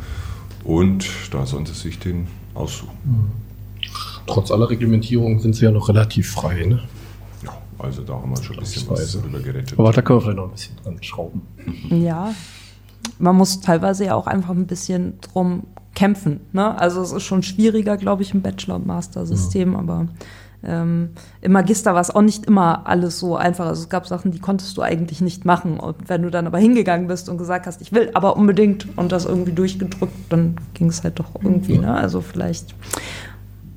Und 0.65 1.09
da 1.31 1.47
sollen 1.47 1.65
sie 1.65 1.73
sich 1.73 1.99
den 1.99 2.27
aussuchen. 2.55 3.31
Trotz 4.27 4.51
aller 4.51 4.71
Reglementierung 4.71 5.41
sind 5.41 5.57
sie 5.57 5.65
ja 5.65 5.71
noch 5.71 5.89
relativ 5.89 6.31
frei. 6.31 6.65
Ne? 6.65 6.81
Ja, 7.45 7.53
also 7.79 8.03
da 8.03 8.15
haben 8.15 8.31
wir 8.31 8.43
schon 8.43 8.57
ein 8.57 8.61
bisschen 8.61 8.89
was 8.89 9.13
drüber 9.13 9.41
gerettet. 9.41 9.79
Aber 9.79 9.93
da 9.93 10.03
können 10.03 10.19
wir 10.19 10.23
vielleicht 10.23 10.39
noch 10.39 10.45
ein 10.45 10.53
bisschen 10.53 10.77
dran 10.83 11.03
schrauben. 11.03 11.43
Ja, 11.91 12.35
man 13.19 13.37
muss 13.37 13.61
teilweise 13.61 14.05
ja 14.05 14.15
auch 14.15 14.27
einfach 14.27 14.55
ein 14.55 14.67
bisschen 14.67 15.21
drum 15.21 15.65
kämpfen. 15.95 16.41
Ne? 16.53 16.79
Also 16.79 17.03
es 17.03 17.13
ist 17.13 17.25
schon 17.25 17.43
schwieriger, 17.43 17.97
glaube 17.97 18.23
ich, 18.23 18.33
im 18.33 18.43
Bachelor- 18.43 18.77
und 18.77 18.87
Master-System, 18.87 19.77
aber 19.77 20.07
ähm, 20.65 21.11
im 21.41 21.53
Magister 21.53 21.95
war 21.95 22.01
es 22.01 22.15
auch 22.15 22.23
nicht 22.23 22.47
immer 22.47 22.87
alles 22.87 23.19
so 23.19 23.37
einfach. 23.37 23.67
Also 23.67 23.83
es 23.83 23.89
gab 23.89 24.07
Sachen, 24.07 24.31
die 24.31 24.39
konntest 24.39 24.77
du 24.77 24.83
eigentlich 24.83 25.21
nicht 25.21 25.45
machen. 25.45 25.79
Und 25.81 26.09
wenn 26.09 26.23
du 26.23 26.31
dann 26.31 26.47
aber 26.47 26.59
hingegangen 26.59 27.09
bist 27.09 27.29
und 27.29 27.39
gesagt 27.39 27.67
hast, 27.67 27.81
ich 27.83 27.93
will 27.93 28.11
aber 28.15 28.37
unbedingt 28.37 28.87
und 28.97 29.13
das 29.13 29.25
irgendwie 29.25 29.53
durchgedrückt, 29.53 30.15
dann 30.31 30.57
ging 30.75 30.89
es 30.89 31.03
halt 31.03 31.19
doch 31.19 31.31
irgendwie. 31.43 31.79
Ne? 31.79 31.93
Also 31.93 32.21
vielleicht, 32.21 32.75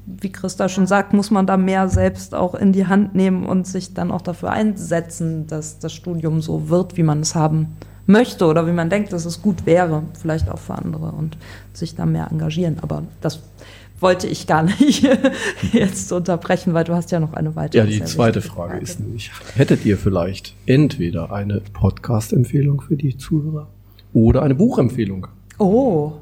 wie 0.05 0.31
Christa 0.31 0.69
schon 0.69 0.85
sagt, 0.85 1.13
muss 1.13 1.31
man 1.31 1.47
da 1.47 1.57
mehr 1.57 1.89
selbst 1.89 2.35
auch 2.35 2.53
in 2.53 2.71
die 2.71 2.85
Hand 2.85 3.15
nehmen 3.15 3.45
und 3.45 3.65
sich 3.65 3.93
dann 3.93 4.11
auch 4.11 4.21
dafür 4.21 4.51
einsetzen, 4.51 5.47
dass 5.47 5.79
das 5.79 5.91
Studium 5.91 6.41
so 6.41 6.69
wird, 6.69 6.97
wie 6.97 7.03
man 7.03 7.21
es 7.21 7.33
haben 7.33 7.75
möchte 8.07 8.45
oder 8.45 8.67
wie 8.67 8.71
man 8.71 8.91
denkt, 8.91 9.13
dass 9.13 9.25
es 9.25 9.41
gut 9.41 9.65
wäre, 9.65 10.03
vielleicht 10.19 10.49
auch 10.49 10.59
für 10.59 10.75
andere 10.75 11.11
und 11.11 11.37
sich 11.73 11.95
da 11.95 12.05
mehr 12.05 12.29
engagieren. 12.31 12.77
Aber 12.81 13.01
das 13.21 13.39
wollte 13.99 14.27
ich 14.27 14.45
gar 14.47 14.63
nicht 14.63 15.07
jetzt 15.73 16.11
unterbrechen, 16.11 16.73
weil 16.73 16.83
du 16.83 16.93
hast 16.93 17.11
ja 17.11 17.19
noch 17.19 17.33
eine 17.33 17.55
weitere. 17.55 17.83
Ja, 17.83 17.85
die 17.85 18.03
zweite 18.03 18.37
wichtige 18.39 18.55
Frage 18.55 18.77
ist 18.79 18.99
nämlich, 18.99 19.31
hättet 19.55 19.85
ihr 19.85 19.97
vielleicht 19.97 20.53
entweder 20.65 21.31
eine 21.31 21.61
Podcast-Empfehlung 21.73 22.81
für 22.81 22.97
die 22.97 23.17
Zuhörer 23.17 23.67
oder 24.13 24.41
eine 24.43 24.55
Buchempfehlung? 24.55 25.27
Oh, 25.57 26.13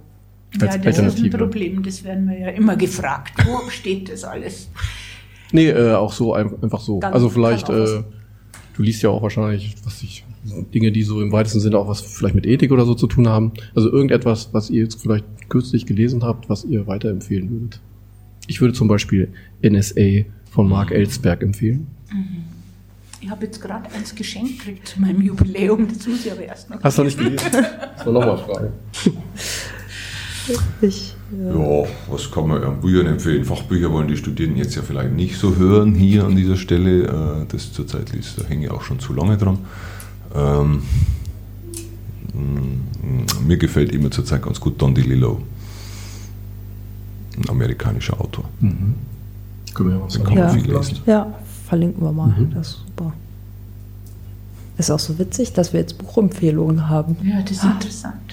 Als 0.62 0.76
ja, 0.76 0.82
das 0.82 1.00
ist 1.00 1.20
ein. 1.24 1.30
Problem, 1.32 1.82
das 1.84 2.04
werden 2.04 2.30
wir 2.30 2.38
ja 2.40 2.50
immer 2.50 2.76
gefragt. 2.76 3.34
Wo 3.46 3.70
steht 3.70 4.12
das 4.12 4.24
alles? 4.24 4.70
Nee, 5.52 5.70
äh, 5.70 5.94
auch 5.94 6.14
so 6.14 6.34
ein, 6.34 6.52
einfach 6.62 6.80
so. 6.80 7.00
Kann- 7.00 7.14
also 7.14 7.30
vielleicht, 7.30 7.68
kann 7.68 7.76
auch 7.76 7.80
was- 7.82 7.92
äh, 7.92 8.04
du 8.74 8.84
liest 8.84 9.02
ja 9.02 9.10
auch 9.10 9.22
wahrscheinlich, 9.22 9.76
was 9.84 10.02
ich, 10.04 10.26
Dinge, 10.74 10.92
die 10.92 11.04
so 11.04 11.22
im 11.22 11.32
weitesten 11.32 11.60
Sinne 11.60 11.78
auch 11.78 11.88
was 11.88 12.02
vielleicht 12.02 12.36
mit 12.36 12.46
Ethik 12.46 12.72
oder 12.72 12.86
so 12.86 12.96
zu 12.96 13.08
tun 13.08 13.28
haben. 13.28 13.54
Also 13.76 13.92
irgendetwas, 13.92 14.50
was 14.52 14.70
ihr 14.70 14.84
jetzt 14.84 15.02
vielleicht 15.02 15.26
kürzlich 15.50 15.86
gelesen 15.86 16.24
habt, 16.24 16.50
was 16.50 16.66
ihr 16.66 16.86
weiterempfehlen 16.86 17.50
würdet. 17.50 17.80
Ich 18.48 18.60
würde 18.60 18.74
zum 18.74 18.88
Beispiel 18.88 19.30
NSA 19.62 20.26
von 20.52 20.68
Mark 20.68 20.92
Ellsberg 20.92 21.42
empfehlen. 21.44 21.88
Ich 23.22 23.30
habe 23.30 23.46
jetzt 23.46 23.62
gerade 23.62 23.90
eins 23.96 24.14
geschenkt 24.14 24.60
gekriegt 24.60 24.86
zu 24.86 25.00
meinem 25.00 25.22
Jubiläum. 25.22 25.88
Das 25.88 26.06
muss 26.06 26.26
ich 26.26 26.32
aber 26.32 26.42
erst 26.42 26.70
noch. 26.70 26.84
Hast 26.84 26.98
du 26.98 27.04
noch 27.04 27.06
nicht 27.06 27.18
gelesen? 27.18 27.40
Das 27.96 28.06
war 28.06 28.14
nochmal 28.14 28.38
fragen. 28.38 28.74
ich. 30.82 31.16
Ja, 31.32 31.84
was 32.10 32.30
kann 32.32 32.48
man 32.48 32.64
an 32.64 32.80
Büchern 32.82 33.08
empfehlen? 33.08 33.44
Fachbücher 33.46 33.92
wollen 33.92 34.08
die 34.08 34.18
Studierenden 34.18 34.62
jetzt 34.64 34.76
ja 34.76 34.82
vielleicht 34.82 35.14
nicht 35.14 35.38
so 35.38 35.56
hören 35.56 35.96
hier 35.96 36.26
an 36.26 36.36
dieser 36.36 36.58
Stelle. 36.58 37.08
Äh, 37.42 37.46
Das 37.48 37.72
zurzeit 37.74 38.12
liest, 38.14 38.40
da 38.40 38.44
hänge 38.46 38.66
ich 38.66 38.72
auch 38.72 38.82
schon 38.82 39.00
zu 39.00 39.14
lange 39.14 39.38
dran. 39.38 39.58
Ähm, 40.36 40.84
mm, 42.34 43.48
mir 43.48 43.58
gefällt 43.58 43.92
immer 43.92 44.12
zurzeit 44.12 44.42
ganz 44.44 44.60
gut 44.60 44.82
Don 44.82 44.94
DeLillo. 44.94 45.42
Ein 47.38 47.50
amerikanischer 47.50 48.20
Autor. 48.20 48.46
Können 48.62 49.90
wir 49.90 49.96
ja 49.98 50.02
was 50.04 50.20
man 50.20 50.38
Ja. 50.38 50.50
viel 50.50 50.72
lesen. 50.72 50.98
Ja, 51.06 51.34
verlinken 51.68 52.04
wir 52.04 52.12
mal. 52.12 52.28
Mhm. 52.28 52.54
Das 52.54 52.68
ist 52.68 52.78
super. 52.86 53.14
Ist 54.78 54.92
auch 54.92 55.00
so 55.00 55.18
witzig, 55.20 55.54
dass 55.54 55.74
wir 55.74 55.80
jetzt 55.80 55.98
Buchempfehlungen 55.98 56.90
haben. 56.90 57.16
Ja, 57.24 57.42
das 57.42 57.52
ist 57.58 57.64
interessant. 57.64 58.33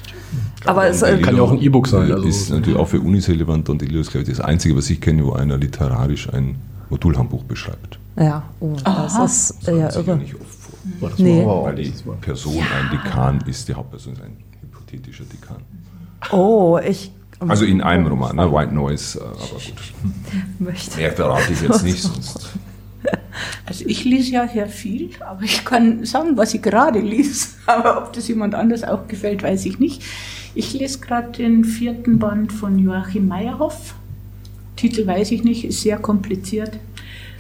Aber 0.64 0.87
es 0.88 1.03
äh, 1.03 1.18
Kann 1.18 1.37
ja 1.37 1.42
auch 1.42 1.53
ein 1.53 1.61
E-Book 1.61 1.87
sein, 1.87 2.11
also- 2.12 2.25
ist 2.27 2.51
natürlich 2.51 2.79
auch 2.79 2.88
für 2.88 3.01
Unis 3.01 3.29
relevant. 3.29 3.68
Don 3.68 3.79
DeLillo 3.79 4.01
ist, 4.01 4.11
glaube 4.11 4.23
ich, 4.25 4.37
das 4.37 4.40
Einzige, 4.44 4.77
was 4.77 4.90
ich 4.90 5.01
kenne, 5.01 5.25
wo 5.25 5.33
einer 5.33 5.57
literarisch 5.57 6.29
ein 6.33 6.57
Modulhandbuch 6.90 7.44
beschreibt. 7.44 7.99
ja, 8.16 8.42
oh, 8.61 8.77
das 8.85 9.12
ist 9.18 9.59
Das 9.61 9.68
äh, 9.68 9.79
ja 9.79 9.90
sicher 9.90 10.07
irre. 10.09 10.16
nicht 10.18 10.35
oft 10.35 10.44
vor. 11.01 11.11
Das 11.11 11.18
Nee. 11.18 11.44
Weil 11.46 11.75
die. 11.77 11.92
Person 12.20 12.57
ein 12.59 12.90
Dekan 12.90 13.40
ist, 13.46 13.68
die 13.68 13.75
Hauptperson 13.75 14.14
ist 14.14 14.23
ein 14.23 14.37
hypothetischer 14.62 15.25
Dekan. 15.25 15.62
Oh, 16.33 16.79
ich 16.85 17.11
Also 17.38 17.64
in 17.64 17.81
einem 17.81 18.07
Roman, 18.09 18.37
ne? 18.37 18.53
White 18.53 18.75
Noise, 18.75 19.18
äh, 19.18 19.23
aber 19.23 19.35
gut. 19.35 19.94
möchte. 20.59 20.96
Mehr 20.99 21.12
verrate 21.12 21.53
ich 21.53 21.62
jetzt 21.62 21.85
nicht, 21.85 22.03
sonst. 22.03 22.51
Also 23.64 23.85
ich 23.87 24.05
lese 24.05 24.33
ja 24.33 24.49
sehr 24.49 24.66
viel, 24.68 25.11
aber 25.27 25.42
ich 25.42 25.64
kann 25.64 26.05
sagen, 26.05 26.37
was 26.37 26.53
ich 26.53 26.61
gerade 26.61 26.99
lese. 26.99 27.49
Aber 27.66 27.99
ob 28.03 28.12
das 28.12 28.29
jemand 28.29 28.55
anders 28.55 28.83
auch 28.85 29.07
gefällt, 29.09 29.42
weiß 29.42 29.64
ich 29.64 29.79
nicht. 29.79 30.03
Ich 30.55 30.75
lese 30.75 30.99
gerade 30.99 31.31
den 31.31 31.65
vierten 31.65 32.19
Band 32.19 32.53
von 32.53 32.79
Joachim 32.79 33.29
Meyerhoff. 33.29 33.95
Titel 34.77 35.07
weiß 35.07 35.31
ich 35.31 35.45
nicht, 35.45 35.65
ist 35.65 35.83
sehr 35.83 35.99
kompliziert. 35.99 36.73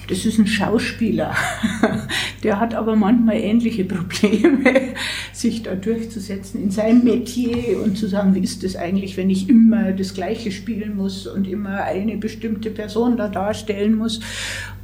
Das 0.08 0.24
ist 0.24 0.38
ein 0.38 0.46
Schauspieler. 0.46 1.34
Der 2.42 2.58
hat 2.58 2.74
aber 2.74 2.96
manchmal 2.96 3.36
ähnliche 3.36 3.84
Probleme, 3.84 4.94
sich 5.32 5.62
da 5.62 5.74
durchzusetzen 5.74 6.62
in 6.62 6.70
seinem 6.70 7.04
Metier 7.04 7.80
und 7.82 7.96
zu 7.96 8.08
sagen, 8.08 8.34
wie 8.34 8.40
ist 8.40 8.64
das 8.64 8.76
eigentlich, 8.76 9.16
wenn 9.16 9.30
ich 9.30 9.48
immer 9.48 9.92
das 9.92 10.14
Gleiche 10.14 10.50
spielen 10.50 10.96
muss 10.96 11.26
und 11.26 11.46
immer 11.46 11.84
eine 11.84 12.16
bestimmte 12.16 12.70
Person 12.70 13.16
da 13.16 13.28
darstellen 13.28 13.94
muss. 13.94 14.20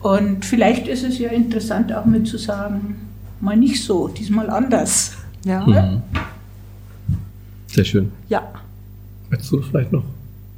Und 0.00 0.44
vielleicht 0.44 0.86
ist 0.86 1.02
es 1.02 1.18
ja 1.18 1.30
interessant 1.30 1.92
auch 1.92 2.04
mit 2.04 2.28
zu 2.28 2.38
sagen, 2.38 2.96
mal 3.40 3.56
nicht 3.56 3.82
so, 3.82 4.08
diesmal 4.08 4.48
anders. 4.48 5.16
Ja. 5.44 5.66
Mhm. 5.66 6.02
Sehr 7.76 7.84
schön. 7.84 8.10
ja. 8.28 8.42
Möchtest 9.30 9.52
du 9.52 9.60
vielleicht 9.60 9.92
noch? 9.92 10.02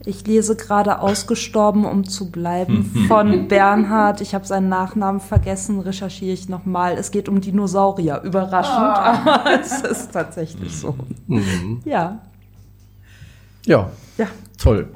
Ich 0.05 0.27
lese 0.27 0.55
gerade 0.57 1.01
Ausgestorben, 1.01 1.85
um 1.85 2.05
zu 2.05 2.31
bleiben 2.31 2.85
von 3.09 3.49
Bernhard. 3.49 4.21
Ich 4.21 4.35
habe 4.35 4.47
seinen 4.47 4.69
Nachnamen 4.69 5.21
vergessen, 5.21 5.81
recherchiere 5.81 6.33
ich 6.33 6.49
nochmal. 6.49 6.95
Es 6.97 7.11
geht 7.11 7.29
um 7.29 7.41
Dinosaurier. 7.41 8.23
Überraschend, 8.23 8.79
aber 8.79 9.61
es 9.61 9.81
ist 9.83 10.13
tatsächlich 10.13 10.77
so. 10.77 10.95
Mhm. 11.27 11.81
Ja. 11.85 12.21
Ja, 13.67 13.91
Ja. 14.17 14.27
toll. 14.59 14.87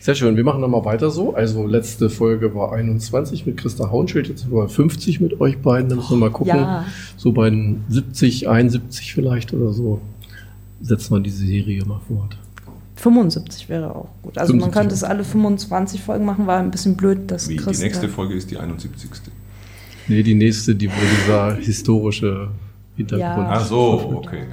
Sehr 0.00 0.14
schön. 0.14 0.36
Wir 0.36 0.44
machen 0.44 0.62
dann 0.62 0.70
mal 0.70 0.84
weiter 0.84 1.10
so. 1.10 1.34
Also 1.34 1.66
letzte 1.66 2.10
Folge 2.10 2.54
war 2.54 2.72
21 2.72 3.46
mit 3.46 3.56
Christa 3.56 3.90
Haunschild, 3.90 4.28
jetzt 4.28 4.42
sind 4.42 4.52
wir 4.52 4.62
bei 4.62 4.68
50 4.68 5.20
mit 5.20 5.40
euch 5.40 5.58
beiden. 5.62 5.88
Dann 5.88 5.98
müssen 5.98 6.10
wir 6.10 6.16
mal 6.28 6.30
gucken. 6.30 6.56
Ja. 6.56 6.84
So 7.16 7.32
bei 7.32 7.50
den 7.50 7.84
70, 7.88 8.48
71 8.48 9.14
vielleicht 9.14 9.52
oder 9.54 9.72
so 9.72 10.00
setzt 10.80 11.10
man 11.10 11.22
diese 11.24 11.44
Serie 11.46 11.84
mal 11.84 12.00
fort. 12.06 12.36
75 12.96 13.68
wäre 13.68 13.94
auch 13.94 14.08
gut. 14.22 14.38
Also 14.38 14.52
man 14.54 14.60
75. 14.72 14.72
könnte 14.72 14.94
es 14.94 15.04
alle 15.04 15.24
25 15.24 16.02
Folgen 16.02 16.24
machen, 16.24 16.46
war 16.46 16.58
ein 16.60 16.70
bisschen 16.70 16.96
blöd, 16.96 17.30
dass 17.30 17.48
Wie, 17.48 17.56
die 17.56 17.62
Christa- 17.62 17.82
nächste 17.84 18.08
Folge 18.08 18.34
ist 18.34 18.50
die 18.50 18.56
71. 18.58 19.10
Nee, 20.08 20.22
die 20.22 20.34
nächste, 20.34 20.74
die 20.74 20.88
wo 20.88 20.92
dieser 21.20 21.56
historische 21.56 22.48
Hintergrund. 22.96 23.48
Ja. 23.48 23.48
Ach 23.50 23.66
so, 23.66 24.22
okay. 24.24 24.44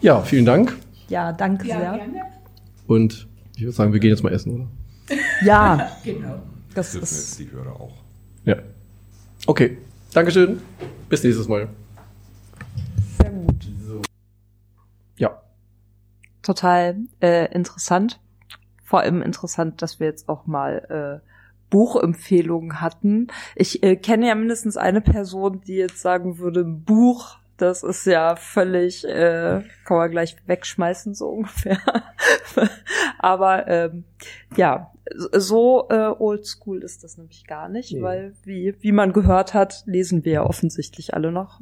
Ja, 0.00 0.20
vielen 0.22 0.44
Dank. 0.44 0.76
Ja, 1.08 1.32
danke 1.32 1.66
Ja, 1.66 1.78
sehr. 1.78 1.90
gerne. 1.98 2.22
Und 2.86 3.26
ich 3.56 3.62
würde 3.62 3.72
sagen, 3.72 3.92
wir 3.92 4.00
gehen 4.00 4.10
jetzt 4.10 4.22
mal 4.22 4.32
essen, 4.32 4.52
oder? 4.52 4.66
Ja, 5.44 5.88
Genau. 6.04 6.42
das 6.74 6.92
dürfen 6.92 7.04
ist. 7.04 7.38
jetzt 7.38 7.38
die 7.40 7.50
Hörer 7.56 7.72
auch. 7.80 7.94
Ja. 8.44 8.56
Okay. 9.46 9.78
Dankeschön. 10.12 10.58
Bis 11.08 11.22
nächstes 11.24 11.48
Mal. 11.48 11.68
Total 16.48 16.96
äh, 17.20 17.52
interessant. 17.52 18.20
Vor 18.82 19.00
allem 19.00 19.20
interessant, 19.20 19.82
dass 19.82 20.00
wir 20.00 20.06
jetzt 20.06 20.30
auch 20.30 20.46
mal 20.46 21.20
äh, 21.22 21.28
Buchempfehlungen 21.68 22.80
hatten. 22.80 23.26
Ich 23.54 23.82
äh, 23.82 23.96
kenne 23.96 24.28
ja 24.28 24.34
mindestens 24.34 24.78
eine 24.78 25.02
Person, 25.02 25.60
die 25.66 25.74
jetzt 25.74 26.00
sagen 26.00 26.38
würde, 26.38 26.60
ein 26.60 26.84
Buch, 26.84 27.36
das 27.58 27.82
ist 27.82 28.06
ja 28.06 28.34
völlig, 28.36 29.04
äh, 29.04 29.62
kann 29.84 29.96
man 29.98 30.10
gleich 30.10 30.38
wegschmeißen, 30.46 31.14
so 31.14 31.28
ungefähr. 31.32 31.80
Aber 33.18 33.68
ähm, 33.68 34.04
ja, 34.56 34.90
so 35.14 35.86
äh, 35.90 36.14
oldschool 36.18 36.82
ist 36.82 37.04
das 37.04 37.18
nämlich 37.18 37.46
gar 37.46 37.68
nicht, 37.68 37.92
Nee. 37.92 38.00
weil, 38.00 38.32
wie, 38.44 38.74
wie 38.80 38.92
man 38.92 39.12
gehört 39.12 39.52
hat, 39.52 39.82
lesen 39.84 40.24
wir 40.24 40.32
ja 40.32 40.46
offensichtlich 40.46 41.12
alle 41.12 41.30
noch. 41.30 41.60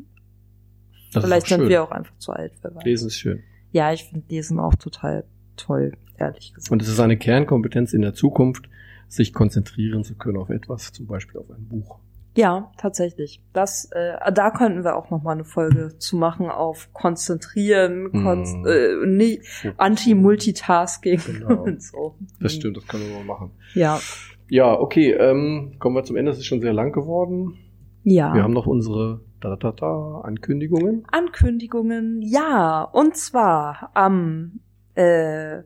Das 1.12 1.24
Vielleicht 1.24 1.48
sind 1.48 1.68
wir 1.68 1.82
auch 1.82 1.90
einfach 1.90 2.16
zu 2.18 2.30
alt. 2.30 2.52
Lesen 2.84 3.08
ist 3.08 3.16
schön. 3.16 3.42
Ja, 3.76 3.92
ich 3.92 4.04
finde 4.04 4.24
Lesen 4.30 4.58
auch 4.58 4.74
total 4.74 5.24
toll, 5.56 5.92
ehrlich 6.16 6.54
gesagt. 6.54 6.72
Und 6.72 6.80
es 6.80 6.88
ist 6.88 6.98
eine 6.98 7.18
Kernkompetenz 7.18 7.92
in 7.92 8.00
der 8.00 8.14
Zukunft, 8.14 8.70
sich 9.08 9.34
konzentrieren 9.34 10.02
zu 10.02 10.14
können 10.14 10.38
auf 10.38 10.48
etwas, 10.48 10.92
zum 10.92 11.06
Beispiel 11.06 11.38
auf 11.40 11.50
ein 11.50 11.68
Buch. 11.68 11.98
Ja, 12.38 12.70
tatsächlich. 12.78 13.42
Das, 13.52 13.90
äh, 13.92 14.32
da 14.32 14.50
könnten 14.50 14.82
wir 14.82 14.96
auch 14.96 15.10
noch 15.10 15.22
mal 15.22 15.32
eine 15.32 15.44
Folge 15.44 15.98
zu 15.98 16.16
machen 16.16 16.48
auf 16.48 16.88
Konzentrieren, 16.94 18.12
kon 18.12 18.42
Mm. 18.62 18.66
äh, 18.66 19.06
nee, 19.06 19.40
Anti-Multitasking 19.76 21.20
Genau. 21.26 21.62
und 21.64 21.82
so. 21.82 22.16
Das 22.40 22.54
stimmt, 22.54 22.76
das 22.78 22.86
können 22.86 23.04
wir 23.08 23.16
mal 23.18 23.24
machen. 23.24 23.50
Ja, 23.74 24.00
Ja, 24.48 24.78
okay, 24.78 25.12
ähm, 25.12 25.74
kommen 25.78 25.96
wir 25.96 26.04
zum 26.04 26.16
Ende. 26.16 26.30
Es 26.30 26.38
ist 26.38 26.46
schon 26.46 26.60
sehr 26.60 26.72
lang 26.72 26.92
geworden. 26.92 27.58
ja. 28.04 28.32
Wir 28.34 28.42
haben 28.42 28.52
noch 28.54 28.66
unsere 28.66 29.20
da, 29.40 29.56
da, 29.56 29.72
da, 29.72 30.20
Ankündigungen. 30.22 31.04
Ankündigungen, 31.10 32.22
ja. 32.22 32.82
Und 32.82 33.16
zwar 33.16 33.90
am, 33.94 34.60
äh, 34.94 35.58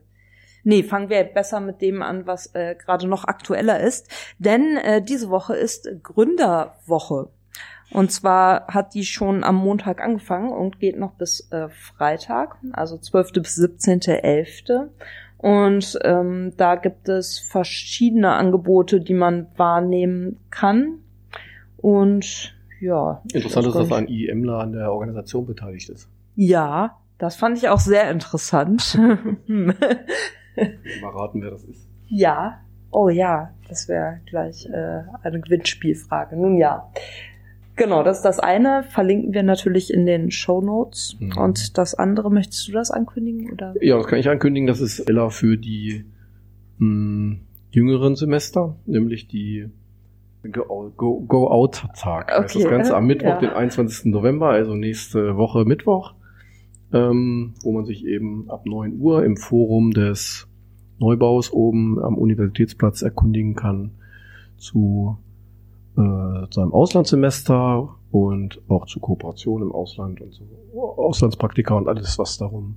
nee, 0.63 0.83
fangen 0.83 1.09
wir 1.09 1.23
besser 1.23 1.59
mit 1.59 1.81
dem 1.81 2.01
an, 2.01 2.27
was 2.27 2.53
äh, 2.55 2.75
gerade 2.75 3.07
noch 3.07 3.25
aktueller 3.25 3.79
ist. 3.79 4.09
Denn 4.39 4.77
äh, 4.77 5.01
diese 5.01 5.29
Woche 5.29 5.55
ist 5.55 5.89
Gründerwoche. 6.03 7.29
Und 7.91 8.11
zwar 8.11 8.67
hat 8.67 8.93
die 8.93 9.03
schon 9.03 9.43
am 9.43 9.55
Montag 9.55 10.01
angefangen 10.01 10.51
und 10.51 10.79
geht 10.79 10.97
noch 10.97 11.13
bis 11.13 11.51
äh, 11.51 11.67
Freitag, 11.69 12.55
also 12.71 12.97
12. 12.97 13.33
bis 13.33 13.57
17.11. 13.57 14.87
Und 15.37 15.99
ähm, 16.03 16.53
da 16.55 16.75
gibt 16.75 17.09
es 17.09 17.39
verschiedene 17.39 18.33
Angebote, 18.33 19.01
die 19.01 19.13
man 19.13 19.47
wahrnehmen 19.57 20.39
kann. 20.51 20.99
Und 21.77 22.55
ja. 22.81 23.21
Interessant 23.33 23.67
ist, 23.67 23.75
dass 23.75 23.91
ein 23.91 24.07
IEMler 24.07 24.59
an 24.59 24.73
der 24.73 24.91
Organisation 24.91 25.45
beteiligt 25.45 25.89
ist. 25.89 26.09
Ja, 26.35 26.97
das 27.17 27.35
fand 27.35 27.57
ich 27.57 27.69
auch 27.69 27.79
sehr 27.79 28.09
interessant. 28.11 28.97
Mal 29.47 29.75
raten, 31.03 31.41
wer 31.41 31.51
das 31.51 31.63
ist. 31.63 31.87
ja. 32.07 32.59
Oh 32.93 33.07
ja, 33.07 33.53
das 33.69 33.87
wäre 33.87 34.19
gleich 34.25 34.65
äh, 34.65 35.03
eine 35.23 35.39
Gewinnspielfrage. 35.39 36.35
Nun 36.35 36.57
ja. 36.57 36.91
Genau, 37.77 38.03
das 38.03 38.17
ist 38.17 38.23
das 38.25 38.37
eine. 38.37 38.83
Verlinken 38.83 39.33
wir 39.33 39.43
natürlich 39.43 39.93
in 39.93 40.05
den 40.05 40.29
Show 40.29 40.59
Notes. 40.59 41.15
Mhm. 41.17 41.37
Und 41.37 41.77
das 41.77 41.95
andere, 41.95 42.29
möchtest 42.29 42.67
du 42.67 42.73
das 42.73 42.91
ankündigen? 42.91 43.49
Oder? 43.53 43.73
Ja, 43.79 43.95
das 43.95 44.07
kann 44.07 44.19
ich 44.19 44.27
ankündigen. 44.27 44.67
Das 44.67 44.81
ist 44.81 44.99
Ella 44.99 45.29
für 45.29 45.57
die 45.57 46.03
mh, 46.79 47.37
jüngeren 47.69 48.17
Semester, 48.17 48.75
nämlich 48.85 49.29
die 49.29 49.69
Go-Out-Tag. 50.43 52.27
Go 52.27 52.33
heißt 52.33 52.55
Okay, 52.55 52.63
das 52.63 52.71
Ganze 52.71 52.95
am 52.95 53.05
Mittwoch, 53.05 53.27
ja. 53.27 53.39
den 53.39 53.49
21. 53.51 54.05
November, 54.05 54.49
also 54.49 54.75
nächste 54.75 55.37
Woche 55.37 55.65
Mittwoch, 55.65 56.13
ähm, 56.93 57.53
wo 57.61 57.71
man 57.71 57.85
sich 57.85 58.05
eben 58.05 58.49
ab 58.49 58.65
9 58.65 58.99
Uhr 58.99 59.23
im 59.23 59.37
Forum 59.37 59.91
des 59.91 60.47
Neubaus 60.99 61.51
oben 61.51 61.99
am 62.01 62.15
Universitätsplatz 62.15 63.01
erkundigen 63.01 63.55
kann 63.55 63.91
zu 64.57 65.17
äh, 65.97 66.01
seinem 66.49 66.73
Auslandssemester 66.73 67.95
und 68.11 68.61
auch 68.67 68.85
zu 68.85 68.99
Kooperation 68.99 69.61
im 69.61 69.71
Ausland 69.71 70.21
und 70.21 70.33
so 70.33 70.43
Auslandspraktika 70.73 71.75
und 71.75 71.87
alles, 71.87 72.17
was 72.19 72.37
darum 72.37 72.75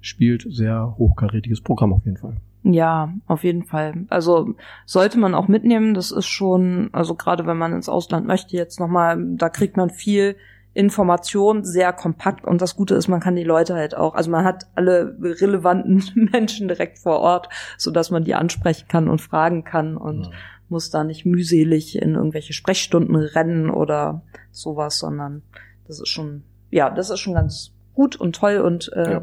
spielt. 0.00 0.46
Sehr 0.48 0.94
hochkarätiges 0.98 1.60
Programm 1.60 1.92
auf 1.92 2.04
jeden 2.04 2.16
Fall. 2.16 2.36
Ja, 2.70 3.14
auf 3.26 3.44
jeden 3.44 3.64
Fall. 3.64 4.04
Also 4.10 4.54
sollte 4.84 5.18
man 5.18 5.34
auch 5.34 5.48
mitnehmen. 5.48 5.94
Das 5.94 6.10
ist 6.10 6.26
schon, 6.26 6.90
also 6.92 7.14
gerade 7.14 7.46
wenn 7.46 7.56
man 7.56 7.72
ins 7.72 7.88
Ausland 7.88 8.26
möchte, 8.26 8.56
jetzt 8.56 8.78
nochmal, 8.78 9.16
da 9.36 9.48
kriegt 9.48 9.78
man 9.78 9.88
viel 9.88 10.36
Information, 10.74 11.64
sehr 11.64 11.94
kompakt. 11.94 12.44
Und 12.44 12.60
das 12.60 12.76
Gute 12.76 12.94
ist, 12.94 13.08
man 13.08 13.20
kann 13.20 13.36
die 13.36 13.44
Leute 13.44 13.74
halt 13.74 13.96
auch, 13.96 14.14
also 14.14 14.30
man 14.30 14.44
hat 14.44 14.66
alle 14.74 15.16
relevanten 15.18 16.04
Menschen 16.32 16.68
direkt 16.68 16.98
vor 16.98 17.20
Ort, 17.20 17.48
so 17.78 17.90
dass 17.90 18.10
man 18.10 18.24
die 18.24 18.34
ansprechen 18.34 18.86
kann 18.86 19.08
und 19.08 19.22
fragen 19.22 19.64
kann 19.64 19.96
und 19.96 20.30
muss 20.68 20.90
da 20.90 21.04
nicht 21.04 21.24
mühselig 21.24 21.96
in 21.96 22.16
irgendwelche 22.16 22.52
Sprechstunden 22.52 23.16
rennen 23.16 23.70
oder 23.70 24.20
sowas, 24.50 24.98
sondern 24.98 25.40
das 25.86 26.00
ist 26.00 26.08
schon, 26.10 26.42
ja, 26.70 26.90
das 26.90 27.08
ist 27.08 27.20
schon 27.20 27.32
ganz 27.32 27.72
gut 27.94 28.16
und 28.16 28.36
toll 28.36 28.58
und 28.58 28.92
äh, 28.92 29.12
Ja. 29.12 29.22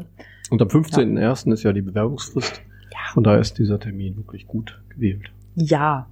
Und 0.50 0.62
am 0.62 0.68
15.01. 0.68 1.52
ist 1.52 1.62
ja 1.62 1.72
die 1.72 1.82
Bewerbungsfrist. 1.82 2.60
Von 3.12 3.24
daher 3.24 3.40
ist 3.40 3.58
dieser 3.58 3.78
Termin 3.80 4.16
wirklich 4.16 4.46
gut 4.46 4.80
gewählt. 4.88 5.30
ja. 5.54 6.08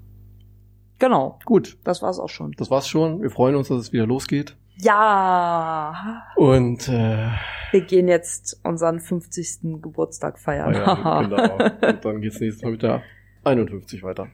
Genau, 1.00 1.40
Gut, 1.44 1.76
das 1.84 2.02
war's 2.02 2.20
auch 2.20 2.28
schon. 2.28 2.52
das 2.52 2.70
war's 2.70 2.86
schon. 2.88 3.20
Wir 3.20 3.28
freuen 3.30 3.56
uns, 3.56 3.66
dass 3.68 3.78
es 3.80 3.92
wieder 3.92 4.06
losgeht. 4.06 4.56
Ja, 4.76 6.22
Und 6.36 6.88
äh, 6.88 7.28
wir 7.72 7.80
gehen 7.82 8.06
jetzt 8.06 8.60
unseren 8.62 9.00
50. 9.00 9.82
Geburtstag 9.82 10.38
feiern. 10.38 10.72
feiern, 10.72 11.30
genau. 11.30 11.88
Und 11.88 12.04
dann 12.04 12.20
geht's 12.20 12.38
nächstes 12.40 12.62
Mal 12.62 12.70
mit 12.70 12.82
der 12.82 13.02
51 13.42 14.02
weiter. 14.04 14.28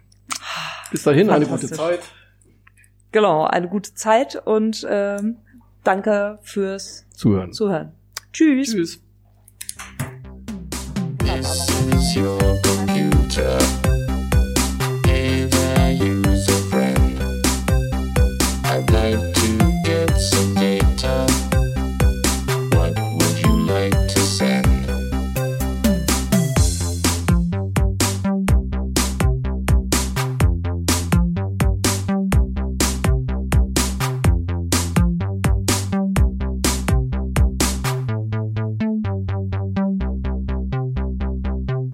Bis 0.91 1.03
dahin, 1.03 1.31
eine 1.31 1.47
gute. 1.47 1.67
Zeit. 1.67 2.01
genau, 3.11 3.45
eine 3.47 3.69
gute 3.69 3.95
Zeit 3.95 4.37
und 4.47 4.87
ähm, 4.89 5.39
danke 5.83 6.39
fürs 6.43 7.07
Zuhören. 7.11 7.53
Zuhören. 7.55 7.93
Tschüss. 8.33 8.71
Tschüss. 8.71 9.03
Yeah. 13.41 13.80